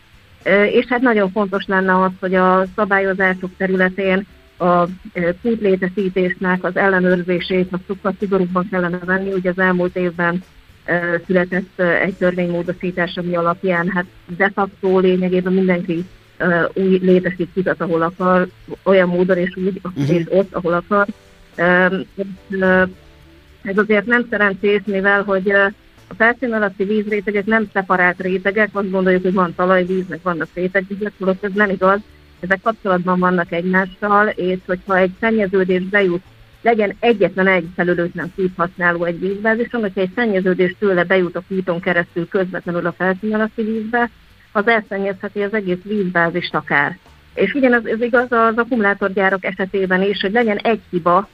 És 0.73 0.87
hát 0.89 1.01
nagyon 1.01 1.31
fontos 1.31 1.65
lenne 1.67 2.03
az, 2.03 2.11
hogy 2.21 2.35
a 2.35 2.65
szabályozások 2.77 3.51
területén 3.57 4.27
a 4.59 4.85
kútlétesítésnek 5.43 6.65
az 6.65 6.77
ellenőrzését, 6.77 7.73
a 7.73 7.79
sokkal 7.87 8.15
szigorúbban 8.19 8.69
kellene 8.71 8.99
venni. 8.99 9.33
Ugye 9.33 9.51
az 9.51 9.59
elmúlt 9.59 9.97
évben 9.97 10.43
született 11.27 11.81
egy 11.81 12.15
törvénymódosítás, 12.15 13.17
ami 13.17 13.37
alapján 13.37 13.89
hát 13.89 14.07
de 14.37 14.51
facto 14.55 14.99
lényegében 14.99 15.53
mindenki 15.53 16.05
új 16.75 16.99
létesít 17.03 17.49
kutat, 17.55 17.81
ahol 17.81 18.03
akar, 18.03 18.49
olyan 18.83 19.09
módon 19.09 19.37
és 19.37 19.57
úgy, 19.57 19.81
uh-huh. 19.85 20.17
és 20.17 20.25
ott, 20.29 20.55
ahol 20.55 20.73
akar. 20.73 21.07
Ez 23.63 23.79
azért 23.79 24.07
nem 24.07 24.27
szerencsés, 24.31 24.81
mivel 24.85 25.23
hogy 25.23 25.53
a 26.09 26.15
felszín 26.15 26.53
alatti 26.53 26.85
vízrétegek 26.85 27.47
nem 27.47 27.69
szeparált 27.73 28.21
rétegek, 28.21 28.69
azt 28.73 28.91
gondoljuk, 28.91 29.23
hogy 29.23 29.33
van 29.33 29.55
talajvíz, 29.55 30.09
meg 30.09 30.21
vannak 30.23 30.49
rétegvizek, 30.55 31.13
holott 31.19 31.45
ez 31.45 31.53
nem 31.55 31.71
igaz, 31.71 32.01
ezek 32.41 32.61
kapcsolatban 32.63 33.19
vannak 33.19 33.53
egymással, 33.53 34.29
és 34.29 34.59
hogyha 34.67 34.97
egy 34.97 35.13
szennyeződés 35.21 35.83
bejut, 35.83 36.23
legyen 36.63 36.97
egyetlen 37.01 37.47
egy 37.47 37.69
felülőtlen 37.75 38.33
használó 38.57 39.05
egy 39.05 39.21
vízbázison, 39.21 39.81
hogyha 39.81 40.01
egy 40.01 40.13
szennyeződés 40.15 40.75
tőle 40.79 41.05
bejut 41.05 41.37
a 41.37 41.43
kúton 41.49 41.81
keresztül 41.81 42.29
közvetlenül 42.29 42.87
a 42.87 42.93
felszín 42.93 43.35
alatti 43.35 43.63
vízbe, 43.63 44.11
az 44.53 44.69
elszennyezheti 44.69 45.43
az 45.43 45.55
egész 45.55 45.83
vízbázist 45.83 46.55
akár. 46.55 46.99
És 47.35 47.55
ugyanaz 47.55 47.87
ez 47.87 48.01
igaz 48.01 48.33
az 48.33 48.57
akkumulátorgyárak 48.57 49.45
esetében 49.45 50.03
is, 50.03 50.21
hogy 50.21 50.33
legyen 50.33 50.57
egy 50.57 50.81
hiba, 50.91 51.29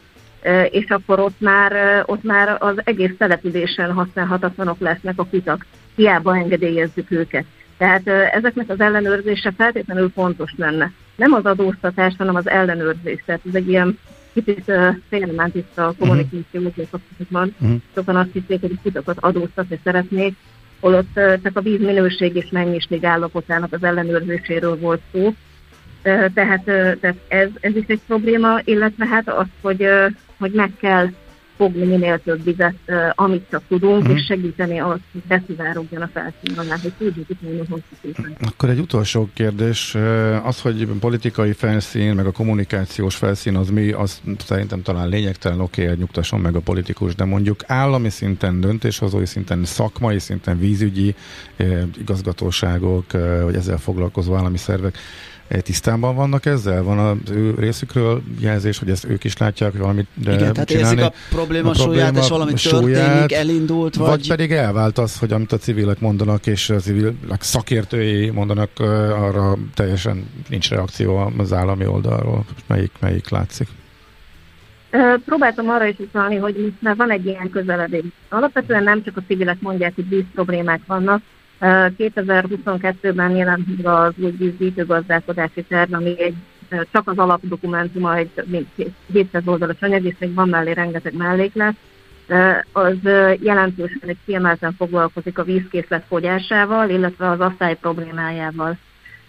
és 0.71 0.89
akkor 0.89 1.21
ott 1.21 1.41
már, 1.41 2.03
ott 2.07 2.23
már 2.23 2.57
az 2.59 2.81
egész 2.85 3.13
településen 3.19 3.93
használhatatlanok 3.93 4.81
lesznek 4.81 5.19
a 5.19 5.25
kutak. 5.25 5.67
Hiába 5.95 6.37
engedélyezzük 6.37 7.11
őket. 7.11 7.45
Tehát 7.77 8.09
ezeknek 8.09 8.69
az 8.69 8.81
ellenőrzése 8.81 9.53
feltétlenül 9.57 10.11
fontos 10.15 10.53
lenne. 10.57 10.93
Nem 11.17 11.33
az 11.33 11.45
adóztatás, 11.45 12.15
hanem 12.19 12.35
az 12.35 12.49
ellenőrzés. 12.49 13.23
Tehát 13.27 13.41
ez 13.49 13.55
egy 13.55 13.69
ilyen 13.69 13.99
kicsit 14.33 14.73
félrement 15.09 15.55
itt 15.55 15.79
a 15.79 15.95
kommunikáció 15.99 16.61
uh-huh. 16.61 16.87
uh-huh. 17.29 17.77
Sokan 17.95 18.17
azt 18.17 18.33
hiszik, 18.33 18.61
hogy 18.61 18.79
kutakat 18.83 19.17
adóztatni 19.21 19.81
szeretnék, 19.85 20.35
holott 20.81 21.21
csak 21.43 21.57
a 21.57 21.61
víz 21.61 21.81
minőség 21.81 22.37
és 22.37 22.47
mennyiség 22.51 23.05
állapotának 23.05 23.73
az 23.73 23.85
ellenőrzéséről 23.85 24.79
volt 24.79 25.01
szó. 25.13 25.35
Tehát, 26.03 26.63
tehát 26.65 27.17
ez, 27.29 27.49
ez 27.61 27.77
is 27.77 27.85
egy 27.87 28.01
probléma, 28.07 28.61
illetve 28.65 29.07
hát 29.07 29.29
az, 29.29 29.47
hogy, 29.61 29.89
hogy 30.39 30.53
meg 30.53 30.73
kell 30.81 31.09
fogni 31.57 31.85
minél 31.85 32.21
több 32.25 32.45
vizet, 32.45 32.75
amit 33.15 33.47
csak 33.51 33.63
tudunk, 33.69 34.01
uh-huh. 34.01 34.17
és 34.17 34.25
segíteni 34.25 34.81
azt, 34.81 35.01
hogy 35.13 35.23
beszivárogjon 35.29 36.03
a 36.03 36.11
felszín 36.13 36.59
alá, 36.59 36.77
hogy 36.83 36.93
tudjuk 36.99 37.29
itt 37.29 37.41
nagyon 37.41 37.67
hosszú 37.71 38.25
Akkor 38.41 38.69
egy 38.69 38.79
utolsó 38.79 39.29
kérdés, 39.35 39.97
az, 40.43 40.61
hogy 40.61 40.89
politikai 41.01 41.53
felszín, 41.53 42.15
meg 42.15 42.27
a 42.27 42.33
kommunikációs 42.33 43.17
felszín 43.17 43.57
az 43.57 43.71
mi, 43.71 43.91
az 43.91 44.21
szerintem 44.39 44.83
talán 44.83 45.09
lényegtelen, 45.09 45.61
oké, 45.61 45.83
okay, 45.83 45.97
nyugtasson 45.97 46.41
meg 46.41 46.55
a 46.57 46.61
politikus, 46.61 47.15
de 47.15 47.25
mondjuk 47.25 47.61
állami 47.67 48.09
szinten, 48.09 48.61
döntéshozói 48.61 49.27
szinten, 49.27 49.65
szakmai 49.65 50.19
szinten, 50.19 50.59
vízügyi 50.59 51.15
igazgatóságok, 51.99 53.13
vagy 53.43 53.55
ezzel 53.55 53.79
foglalkozó 53.79 54.35
állami 54.35 54.59
szervek, 54.59 54.99
tisztában 55.49 56.15
vannak 56.15 56.47
ezzel? 56.47 56.83
Van 56.83 56.99
az 56.99 57.31
ő 57.31 57.55
részükről 57.59 58.23
jelzés, 58.39 58.79
hogy 58.79 58.91
ezt 58.91 59.05
ők 59.05 59.25
is 59.25 59.37
látják, 59.37 59.71
hogy 59.71 59.81
valamit 59.81 60.07
Igen, 60.21 60.53
tehát 60.53 60.71
érzik 60.71 61.01
a 61.01 61.13
probléma, 61.31 61.71
a 61.71 61.75
súlyát, 61.75 62.17
és 62.17 62.29
valami 62.29 62.57
súlyát, 62.57 63.05
történik, 63.05 63.33
elindult, 63.33 63.95
vagy... 63.95 64.09
Vagy 64.09 64.29
pedig 64.29 64.53
elvált 64.53 64.99
az, 64.99 65.19
hogy 65.19 65.33
amit 65.33 65.53
a 65.53 65.57
civilek 65.57 66.01
mondanak, 66.01 66.47
és 66.47 66.71
a 66.71 66.79
civilek 66.79 67.43
szakértői 67.43 68.31
mondanak, 68.31 68.71
arra 69.11 69.57
teljesen 69.75 70.27
nincs 70.49 70.71
reakció 70.71 71.33
az 71.39 71.53
állami 71.53 71.87
oldalról. 71.87 72.45
Melyik, 72.67 72.93
melyik 73.01 73.29
látszik? 73.29 73.69
Próbáltam 75.25 75.69
arra 75.69 75.87
is 75.87 75.99
utalni, 75.99 76.37
hogy 76.37 76.73
már 76.79 76.97
van 76.97 77.11
egy 77.11 77.27
ilyen 77.27 77.51
közeledés. 77.51 78.05
Alapvetően 78.29 78.83
nem 78.83 79.03
csak 79.05 79.17
a 79.17 79.23
civilek 79.27 79.61
mondják, 79.61 79.95
hogy 79.95 80.09
víz 80.09 80.25
problémák 80.35 80.81
vannak, 80.87 81.23
2022-ben 81.61 83.31
jelent 83.31 83.77
meg 83.77 83.87
az 83.87 84.13
új 84.17 84.31
vízgyűjtőgazdálkodási 84.31 85.63
terv, 85.63 85.93
ami 85.93 86.23
egy 86.23 86.35
csak 86.93 87.09
az 87.09 87.19
alapdokumentum, 87.19 88.07
egy 88.07 88.31
mint 88.45 88.69
700 89.13 89.43
oldalas 89.47 89.81
anyag, 89.81 90.05
és 90.05 90.15
még 90.19 90.35
van 90.35 90.49
mellé 90.49 90.73
rengeteg 90.73 91.17
melléklet, 91.17 91.75
az 92.73 92.97
jelentősen 93.41 94.09
egy 94.09 94.19
kiemelten 94.25 94.73
foglalkozik 94.73 95.39
a 95.39 95.45
vízkészlet 95.45 96.05
fogyásával, 96.09 96.89
illetve 96.89 97.31
az 97.31 97.41
asszály 97.41 97.77
problémájával. 97.77 98.79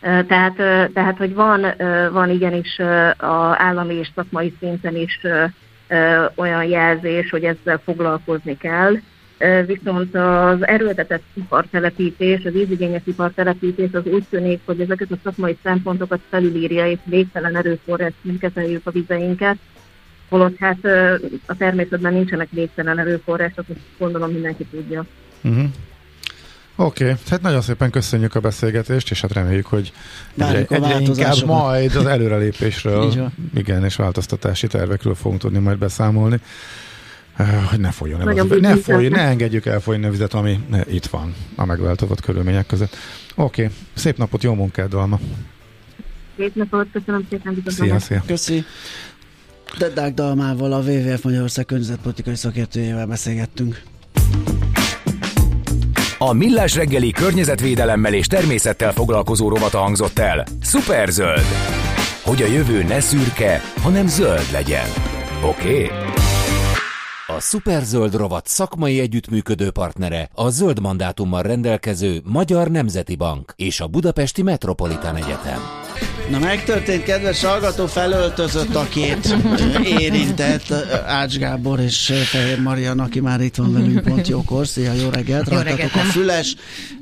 Tehát, 0.01 0.55
tehát 0.93 1.17
hogy 1.17 1.33
van, 1.33 1.65
van 2.11 2.29
igenis 2.29 2.79
a 3.17 3.55
állami 3.57 3.93
és 3.93 4.11
szakmai 4.15 4.53
szinten 4.59 4.95
is 4.95 5.19
olyan 6.35 6.63
jelzés, 6.63 7.29
hogy 7.29 7.43
ezzel 7.43 7.81
foglalkozni 7.83 8.57
kell, 8.57 8.93
viszont 9.65 10.15
az 10.15 10.67
erőltetett 10.67 11.23
ipartelepítés, 11.33 12.45
az 12.45 12.53
vízigényes 12.53 13.01
ipartelepítés 13.03 13.89
az 13.91 14.05
úgy 14.05 14.25
tűnik, 14.29 14.59
hogy 14.65 14.81
ezeket 14.81 15.11
a 15.11 15.17
szakmai 15.23 15.57
szempontokat 15.63 16.19
felülírja, 16.29 16.87
és 16.89 16.97
végtelen 17.03 17.55
erőforrásként 17.55 18.39
kezeljük 18.39 18.81
a 18.83 18.91
vizeinket, 18.91 19.57
holott 20.29 20.57
hát 20.57 20.85
a 21.45 21.57
természetben 21.57 22.13
nincsenek 22.13 22.47
végtelen 22.51 22.99
erőforrások, 22.99 23.65
azt 23.69 23.79
gondolom 23.97 24.31
mindenki 24.31 24.65
tudja. 24.65 25.05
Uh-huh. 25.41 25.65
Oké, 26.77 27.03
okay. 27.03 27.15
hát 27.29 27.41
nagyon 27.41 27.61
szépen 27.61 27.89
köszönjük 27.89 28.35
a 28.35 28.39
beszélgetést, 28.39 29.11
és 29.11 29.21
hát 29.21 29.33
reméljük, 29.33 29.65
hogy 29.65 29.91
egyre, 30.37 30.65
egyre 30.69 30.99
inkább 30.99 31.45
majd 31.45 31.95
az 31.95 32.05
előrelépésről, 32.05 33.31
igen, 33.53 33.83
és 33.83 33.95
változtatási 33.95 34.67
tervekről 34.67 35.15
fogunk 35.15 35.41
tudni 35.41 35.59
majd 35.59 35.77
beszámolni. 35.77 36.39
Eh, 37.37 37.69
hogy 37.69 37.79
ne 37.79 37.91
folyjon 37.91 38.21
el 38.21 38.27
az, 38.27 38.59
ne 38.59 38.75
folyjon, 38.75 39.11
ne 39.11 39.21
engedjük 39.21 39.65
el 39.65 39.79
folyni 39.79 40.05
a 40.05 40.09
vizet, 40.09 40.33
ami 40.33 40.59
itt 40.89 41.05
van 41.05 41.33
a 41.55 41.65
megváltozott 41.65 42.21
körülmények 42.21 42.65
között. 42.65 42.95
Oké, 43.35 43.63
okay. 43.63 43.75
szép 43.93 44.17
napot, 44.17 44.43
jó 44.43 44.53
munkát, 44.53 44.87
Dalma! 44.87 45.19
Szép 46.37 46.55
napot, 46.55 46.87
köszönöm 46.91 47.27
szépen, 47.29 47.63
Szia, 47.65 47.99
szia! 47.99 48.23
Köszi! 48.25 48.63
Deddák 49.77 50.13
Dalmával, 50.13 50.73
a 50.73 50.79
WWF 50.79 51.23
Magyarország 51.23 51.65
környezetpolitikai 51.65 52.35
szakértőjével 52.35 53.05
beszélgettünk. 53.05 53.81
A 56.17 56.33
Millás 56.33 56.75
reggeli 56.75 57.11
környezetvédelemmel 57.11 58.13
és 58.13 58.27
természettel 58.27 58.91
foglalkozó 58.91 59.49
rovata 59.49 59.77
hangzott 59.77 60.19
el. 60.19 60.45
Superzöld! 60.61 61.45
Hogy 62.23 62.41
a 62.41 62.45
jövő 62.45 62.83
ne 62.83 62.99
szürke, 62.99 63.61
hanem 63.81 64.07
zöld 64.07 64.51
legyen. 64.51 64.87
Oké? 65.43 65.83
Okay? 65.83 66.14
A 67.35 67.39
Superzöld 67.39 68.15
rovat 68.15 68.47
szakmai 68.47 68.99
együttműködő 68.99 69.71
partnere 69.71 70.29
a 70.33 70.49
zöld 70.49 70.79
mandátummal 70.79 71.41
rendelkező 71.41 72.21
Magyar 72.23 72.71
Nemzeti 72.71 73.15
Bank 73.15 73.53
és 73.55 73.79
a 73.79 73.87
Budapesti 73.87 74.41
Metropolitán 74.41 75.15
Egyetem. 75.15 75.84
Na 76.29 76.39
megtörtént, 76.39 77.03
kedves 77.03 77.43
hallgató, 77.43 77.85
felöltözött 77.87 78.75
a 78.75 78.87
két 78.89 79.35
érintett 79.83 80.71
Ács 81.05 81.37
Gábor 81.37 81.79
és 81.79 82.13
Fehér 82.25 82.61
Marian, 82.61 82.99
aki 82.99 83.19
már 83.19 83.41
itt 83.41 83.55
van 83.55 83.73
velünk, 83.73 84.01
pont 84.01 84.27
jókor. 84.27 84.67
Szia, 84.67 84.93
jó 84.93 85.09
reggelt, 85.09 85.51
jó 85.51 85.59
reggelt, 85.59 85.93
a 85.93 85.97
füles. 85.97 86.55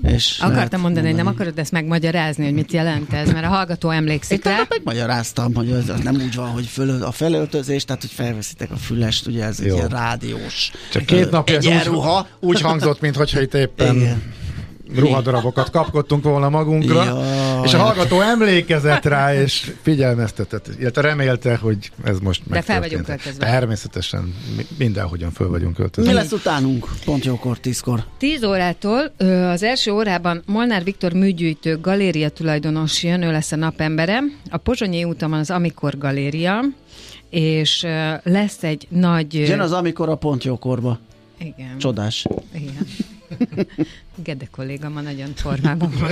És 0.04 0.40
Akartam 0.42 0.82
mondani, 0.82 1.08
hogy 1.08 1.16
nem 1.16 1.28
akarod 1.28 1.60
ezt 1.60 1.72
megmagyarázni, 1.72 2.44
hogy 2.44 2.54
mit 2.54 2.72
jelent 2.72 3.14
ez, 3.14 3.32
mert 3.32 3.46
a 3.46 3.50
hallgató 3.50 3.90
emlékszik 3.90 4.46
rá. 4.46 4.66
Megmagyaráztam, 4.70 5.54
hogy 5.54 5.72
ez 5.72 6.04
nem 6.04 6.16
úgy 6.16 6.36
van, 6.36 6.50
hogy 6.50 6.66
föl, 6.66 7.04
a 7.04 7.12
felöltözés, 7.12 7.86
tehát 7.86 8.02
hogy 8.02 8.12
felveszitek 8.12 8.72
a 8.72 8.78
fülest, 8.78 9.28
ugye 9.28 9.44
ez 9.44 9.60
jó. 9.60 9.66
egy 9.66 9.74
ilyen 9.74 9.90
rádiós 9.90 10.72
Csak 10.92 11.06
két 11.06 11.32
napja 11.32 11.56
ez 11.56 11.88
úgy, 11.88 12.06
úgy 12.40 12.62
hangzott, 12.62 13.02
mintha 13.02 13.42
itt 13.42 13.54
éppen 13.54 13.96
Igen 13.96 14.42
ruhadarabokat 14.96 15.70
kapkodtunk 15.70 16.24
volna 16.24 16.50
magunkra, 16.50 17.04
ja, 17.04 17.22
és 17.63 17.73
a 17.73 17.78
hallgató 17.78 18.21
emlékezett 18.21 19.06
rá, 19.06 19.36
és 19.36 19.71
figyelmeztetett, 19.82 20.69
illetve 20.80 21.02
remélte, 21.02 21.56
hogy 21.56 21.91
ez 22.04 22.19
most 22.19 22.41
De 22.49 22.62
fel 22.62 22.80
vagyunk 22.80 23.06
költözve. 23.06 23.45
Természetesen 23.45 24.36
mindenhogyan 24.78 25.32
föl 25.32 25.49
vagyunk 25.49 25.76
költözve. 25.76 26.12
Mi 26.12 26.17
lesz 26.17 26.32
utánunk? 26.32 26.88
Pont 27.06 27.26
jókor, 27.26 27.60
tízkor. 27.60 28.04
Tíz 28.17 28.43
órától 28.43 29.13
az 29.52 29.63
első 29.63 29.91
órában 29.91 30.43
Molnár 30.45 30.84
Viktor 30.84 31.13
műgyűjtő 31.13 31.80
galéria 31.80 32.30
tulajdonos 32.30 33.04
jön, 33.04 33.21
ő 33.21 33.32
lesz 33.32 33.52
a 33.52 33.56
napembere. 33.56 34.19
A 34.49 34.58
Pozsonyi 34.58 35.04
úton 35.04 35.30
van 35.30 35.39
az 35.39 35.49
Amikor 35.52 35.97
galéria, 35.97 36.60
és 37.30 37.86
lesz 38.23 38.63
egy 38.63 38.88
nagy... 38.89 39.34
Jön 39.34 39.60
az 39.60 39.71
Amikor 39.71 40.10
a 40.10 40.15
pont 40.15 40.43
jókorba. 40.43 40.99
Igen. 41.39 41.78
Csodás. 41.78 42.26
Igen. 42.56 42.88
Gede 44.15 44.48
kolléga 44.52 44.89
ma 44.89 45.02
nagyon 45.02 45.34
formában 45.36 45.93
van. 46.00 46.12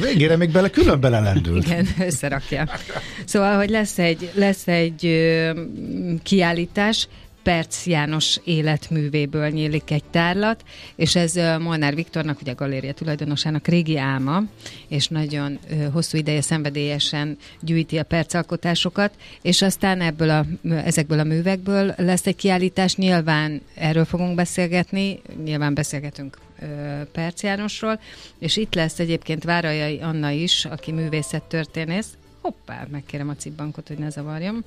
Végére 0.00 0.36
még 0.36 0.50
bele 0.50 0.70
külön 0.70 1.00
belelendül. 1.00 1.56
Igen, 1.56 1.86
összerakja. 2.00 2.68
Szóval, 3.24 3.56
hogy 3.56 3.70
lesz 3.70 3.98
egy, 3.98 4.30
lesz 4.34 4.68
egy 4.68 5.06
ö, 5.06 5.60
kiállítás, 6.22 7.08
Perc 7.42 7.86
János 7.86 8.40
életművéből 8.44 9.48
nyílik 9.48 9.90
egy 9.90 10.04
tárlat, 10.04 10.64
és 10.96 11.16
ez 11.16 11.34
Molnár 11.60 11.94
Viktornak, 11.94 12.40
ugye 12.40 12.52
a 12.52 12.54
galéria 12.54 12.92
tulajdonosának 12.92 13.66
régi 13.66 13.98
álma, 13.98 14.42
és 14.88 15.08
nagyon 15.08 15.58
hosszú 15.92 16.18
ideje 16.18 16.40
szenvedélyesen 16.40 17.36
gyűjti 17.60 17.98
a 17.98 18.02
percalkotásokat, 18.02 19.14
és 19.42 19.62
aztán 19.62 20.00
ebből 20.00 20.30
a, 20.30 20.46
ezekből 20.74 21.18
a 21.18 21.24
művekből 21.24 21.94
lesz 21.96 22.26
egy 22.26 22.36
kiállítás, 22.36 22.96
nyilván 22.96 23.60
erről 23.74 24.04
fogunk 24.04 24.34
beszélgetni, 24.34 25.20
nyilván 25.44 25.74
beszélgetünk 25.74 26.38
Perc 27.12 27.42
Jánosról, 27.42 28.00
és 28.38 28.56
itt 28.56 28.74
lesz 28.74 28.98
egyébként 28.98 29.44
Várajai 29.44 30.00
Anna 30.00 30.30
is, 30.30 30.64
aki 30.64 30.92
művészettörténész, 30.92 32.08
hoppá, 32.40 32.86
megkérem 32.90 33.28
a 33.28 33.34
cibbankot, 33.34 33.88
hogy 33.88 33.98
ne 33.98 34.10
zavarjam. 34.10 34.64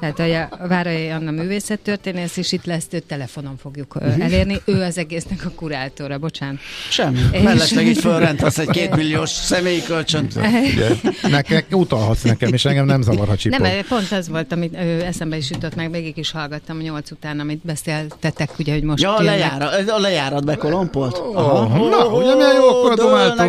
Tehát 0.00 0.50
a 0.52 0.66
Várai 0.66 1.08
Anna 1.08 1.30
művészettörténész, 1.30 2.36
és 2.36 2.52
itt 2.52 2.64
lesz, 2.64 2.86
őt 2.90 3.04
telefonon 3.04 3.56
fogjuk 3.56 3.94
uh, 3.94 4.22
elérni. 4.24 4.60
Ő 4.64 4.82
az 4.82 4.98
egésznek 4.98 5.44
a 5.44 5.50
kurátora, 5.50 6.18
bocsánat. 6.18 6.58
Semmi. 6.90 7.20
És... 7.32 7.42
Mellesleg 7.42 7.86
így 7.86 7.98
fölrendhasz 7.98 8.58
egy 8.58 8.68
kétmilliós 8.68 9.30
személyi 9.30 9.82
kölcsönt. 9.82 10.34
Nekem 11.22 11.62
utalhatsz 11.70 12.22
nekem, 12.22 12.52
és 12.52 12.64
engem 12.64 12.84
nem 12.84 13.02
zavar, 13.02 13.28
ha 13.28 13.36
csipog. 13.36 13.60
Nem, 13.60 13.84
pont 13.88 14.12
az 14.12 14.28
volt, 14.28 14.52
amit 14.52 14.74
ő 14.74 15.02
eszembe 15.04 15.36
is 15.36 15.50
jutott 15.50 15.74
meg, 15.74 15.90
végig 15.90 16.16
is 16.16 16.30
hallgattam 16.30 16.78
a 16.78 16.82
nyolc 16.82 17.10
után, 17.10 17.40
amit 17.40 17.60
beszéltetek, 17.64 18.58
ugye, 18.58 18.72
hogy 18.72 18.82
most 18.82 19.02
Ja, 19.02 19.14
a, 19.14 19.22
lejárat, 19.22 19.90
a 19.90 19.98
lejárat 19.98 20.44
bekolompolt. 20.44 21.18
Oh, 21.18 21.88
na, 21.90 22.06
ugye 22.06 22.34
milyen 22.34 22.54
jó 22.54 22.68
akkor 22.68 23.00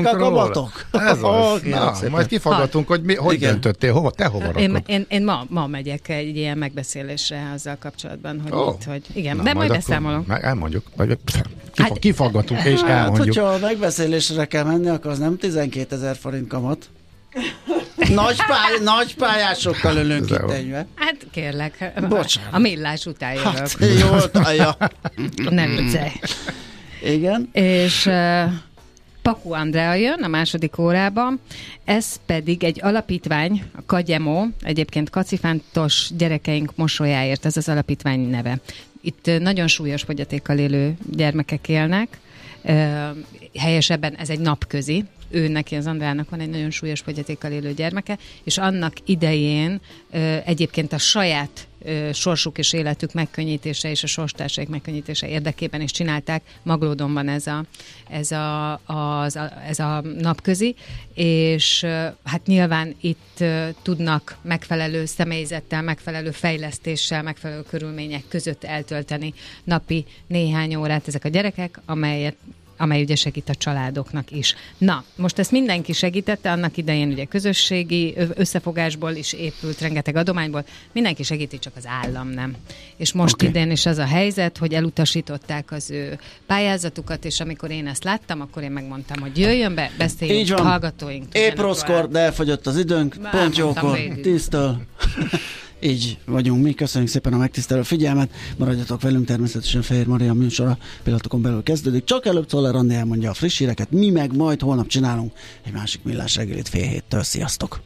a 0.06 0.18
kabatok. 0.18 0.86
Ez 0.92 1.18
az. 1.54 1.62
Na, 1.62 1.94
majd 2.10 2.28
kifaggatunk, 2.28 2.88
hogy 2.88 3.02
mi, 3.02 3.16
hogy 3.16 3.57
döntöttél? 3.60 3.94
Hova, 3.94 4.12
te 4.12 4.26
hova 4.26 4.46
rakod? 4.46 4.62
Én, 4.62 4.84
én, 4.86 5.06
én 5.10 5.24
ma, 5.24 5.46
ma 5.50 5.68
megyek 5.68 6.10
egy 6.10 6.36
ilyen 6.36 6.58
megbeszélésre 6.58 7.52
azzal 7.54 7.78
kapcsolatban, 7.80 8.42
hogy 8.42 8.52
oh. 8.52 8.72
mit, 8.72 8.84
hogy 8.84 9.02
igen, 9.14 9.36
Na, 9.36 9.44
de 9.44 9.54
majd, 9.54 9.70
majd 9.70 9.80
beszámolom. 9.80 10.24
Meg 10.28 10.44
elmondjuk, 10.44 10.86
vagy 10.96 11.18
hát, 11.76 12.00
kifaggatunk 12.00 12.64
és 12.64 12.82
hát, 12.82 12.90
elmondjuk. 12.90 13.36
Hát, 13.36 13.46
hogyha 13.46 13.68
megbeszélésre 13.68 14.46
kell 14.46 14.64
menni, 14.64 14.90
akkor 14.90 15.12
az 15.12 15.20
nem 15.20 15.38
12 15.38 15.96
ezer 15.96 16.16
forint 16.16 16.48
kamat. 16.48 16.90
Nagy, 18.14 18.36
pály, 18.36 18.84
nagy 18.84 19.16
pályásokkal 19.16 19.98
ülünk 19.98 20.30
itt 20.30 20.52
egyben. 20.52 20.88
Hát 20.96 21.16
kérlek. 21.32 21.94
Bocsánat. 22.10 22.54
A 22.54 22.58
millás 22.58 23.06
után 23.06 23.34
jövök. 23.34 23.58
Hát, 23.58 23.78
jó, 23.80 24.54
ja. 24.54 24.78
Nem 25.50 25.76
viccelj. 25.76 26.12
Igen. 27.04 27.50
És 27.52 28.06
uh, 28.06 28.44
Paku 29.28 29.54
Andrea 29.54 29.94
jön 29.94 30.24
a 30.24 30.28
második 30.28 30.78
órában, 30.78 31.40
ez 31.86 32.16
pedig 32.26 32.64
egy 32.64 32.80
alapítvány, 32.84 33.64
a 33.76 33.82
Kagyemo, 33.86 34.46
egyébként 34.62 35.10
kacifántos 35.10 36.10
gyerekeink 36.18 36.76
mosolyáért, 36.76 37.46
ez 37.46 37.58
az 37.58 37.70
alapítvány 37.70 38.20
neve. 38.20 38.60
Itt 39.02 39.32
nagyon 39.40 39.68
súlyos 39.68 40.02
fogyatékkal 40.02 40.58
élő 40.58 40.98
gyermekek 41.12 41.70
élnek, 41.70 42.20
helyesebben 43.60 44.16
ez 44.16 44.30
egy 44.30 44.40
napközi, 44.40 45.04
ő 45.30 45.48
neki, 45.48 45.76
az 45.76 45.86
Andrának 45.86 46.30
van 46.30 46.40
egy 46.40 46.50
nagyon 46.50 46.70
súlyos 46.70 47.00
fogyatékkal 47.00 47.52
élő 47.52 47.74
gyermeke, 47.74 48.18
és 48.44 48.58
annak 48.58 48.94
idején 49.06 49.82
egyébként 50.46 50.94
a 50.94 50.98
saját 50.98 51.68
sorsuk 52.14 52.58
és 52.58 52.74
életük 52.74 53.14
megkönnyítése 53.14 53.90
és 53.90 54.04
a 54.04 54.08
sorstársaik 54.08 54.70
megkönnyítése 54.70 55.28
érdekében 55.28 55.82
is 55.82 55.92
csinálták. 55.92 56.44
Maglódonban 56.64 57.28
ez 57.28 57.48
a, 57.48 57.64
ez 58.10 58.32
a, 58.32 58.74
az, 58.74 59.36
a, 59.36 59.52
ez 59.68 59.80
a 59.80 60.02
napközi, 60.02 60.76
és 61.14 61.86
hát 62.24 62.46
nyilván 62.46 62.96
itt 63.02 63.44
tudnak 63.82 64.38
megfelelő 64.42 65.06
személyzettel, 65.06 65.82
megfelelő 65.82 66.32
fejlesztéssel, 66.32 67.24
megfelelő 67.24 67.62
körülmények 67.62 68.24
között 68.28 68.64
eltölteni 68.64 69.34
napi 69.64 70.06
néhány 70.28 70.76
órát 70.76 71.08
ezek 71.08 71.26
a 71.26 71.30
gyerekek, 71.30 71.80
amelyet 71.86 72.36
amely 72.78 73.02
ugye 73.02 73.16
segít 73.16 73.50
a 73.50 73.56
családoknak 73.56 74.32
is. 74.32 74.56
Na, 74.78 75.04
most 75.16 75.40
ezt 75.40 75.52
mindenki 75.52 75.94
segítette, 75.94 76.52
annak 76.52 76.78
idején 76.78 77.12
ugye 77.12 77.26
közösségi 77.26 78.16
összefogásból 78.36 79.12
is 79.12 79.34
épült, 79.34 79.82
rengeteg 79.82 80.16
adományból, 80.16 80.66
mindenki 80.94 81.24
segíti, 81.24 81.60
csak 81.60 81.74
az 81.76 81.86
állam 81.86 82.30
nem. 82.30 82.56
És 82.98 83.14
most 83.14 83.34
okay. 83.34 83.48
idén 83.48 83.72
is 83.72 83.86
az 83.86 83.98
a 83.98 84.06
helyzet, 84.06 84.58
hogy 84.58 84.74
elutasították 84.74 85.72
az 85.72 85.92
ő 85.92 86.20
pályázatukat, 86.46 87.26
és 87.26 87.40
amikor 87.40 87.72
én 87.72 87.88
ezt 87.88 88.04
láttam, 88.04 88.42
akkor 88.42 88.64
én 88.64 88.72
megmondtam, 88.72 89.20
hogy 89.20 89.38
jöjjön 89.38 89.76
be, 89.76 89.92
beszéljünk, 89.98 90.40
Így 90.40 90.50
van. 90.50 90.66
hallgatóink. 90.66 91.26
Épp 91.32 91.58
rosszkor, 91.58 92.10
de 92.10 92.20
elfogyott 92.20 92.68
az 92.68 92.78
időnk, 92.78 93.16
Már 93.22 93.32
pont 93.32 93.58
jókor, 93.58 94.00
tíztől. 94.22 94.82
Így 95.82 96.18
vagyunk 96.26 96.64
mi, 96.64 96.74
köszönjük 96.74 97.10
szépen 97.10 97.34
a 97.34 97.38
megtisztelő 97.38 97.82
figyelmet, 97.82 98.30
maradjatok 98.58 99.02
velünk, 99.02 99.26
természetesen 99.26 99.82
Fehér 99.82 100.08
Maria 100.08 100.34
műsora 100.34 100.78
pillanatokon 101.04 101.42
belül 101.42 101.64
kezdődik, 101.64 102.04
csak 102.04 102.26
előbb 102.26 102.48
Czoller 102.48 102.76
Andi 102.76 102.94
elmondja 102.94 103.30
a 103.30 103.34
friss 103.34 103.58
híreket, 103.58 103.92
mi 103.92 104.10
meg 104.10 104.36
majd 104.36 104.62
holnap 104.62 104.88
csinálunk 104.88 105.32
egy 105.66 105.74
másik 105.74 106.04
millás 106.04 106.36
reggelit 106.36 106.68
fél 106.68 106.88
héttől. 106.88 107.24
Sziasztok! 107.24 107.82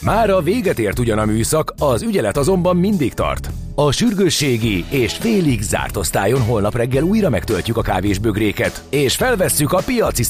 Már 0.00 0.30
a 0.30 0.42
véget 0.42 0.78
ért 0.78 0.98
ugyan 0.98 1.18
a 1.18 1.24
műszak, 1.24 1.74
az 1.78 2.02
ügyelet 2.02 2.36
azonban 2.36 2.76
mindig 2.76 3.14
tart. 3.14 3.50
A 3.74 3.92
sürgősségi 3.92 4.84
és 4.90 5.12
félig 5.12 5.62
zárt 5.62 5.96
osztályon 5.96 6.40
holnap 6.40 6.76
reggel 6.76 7.02
újra 7.02 7.28
megtöltjük 7.28 7.76
a 7.76 7.82
kávésbögréket, 7.82 8.82
és 8.90 9.16
felvesszük 9.16 9.72
a 9.72 9.82
piaci. 9.84 10.24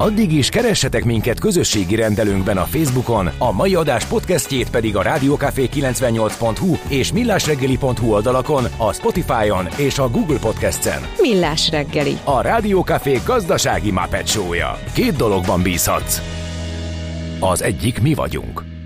Addig 0.00 0.32
is 0.32 0.48
keressetek 0.48 1.04
minket 1.04 1.40
közösségi 1.40 1.94
rendelőnkben 1.94 2.56
a 2.56 2.64
Facebookon, 2.64 3.30
a 3.38 3.52
mai 3.52 3.74
adás 3.74 4.04
podcastjét 4.04 4.70
pedig 4.70 4.96
a 4.96 5.02
rádiókafé 5.02 5.68
98hu 5.72 6.78
és 6.88 7.12
millásreggeli.hu 7.12 8.12
oldalakon, 8.12 8.64
a 8.76 8.92
Spotify-on 8.92 9.68
és 9.76 9.98
a 9.98 10.08
Google 10.08 10.38
Podcast-en. 10.38 11.02
Millás 11.20 11.70
reggeli. 11.70 12.18
A 12.24 12.40
Rádiókafé 12.40 13.18
gazdasági 13.26 13.92
Show-ja. 14.24 14.78
Két 14.92 15.16
dologban 15.16 15.62
bízhatsz. 15.62 16.20
Az 17.40 17.62
egyik 17.62 18.00
mi 18.00 18.14
vagyunk. 18.14 18.77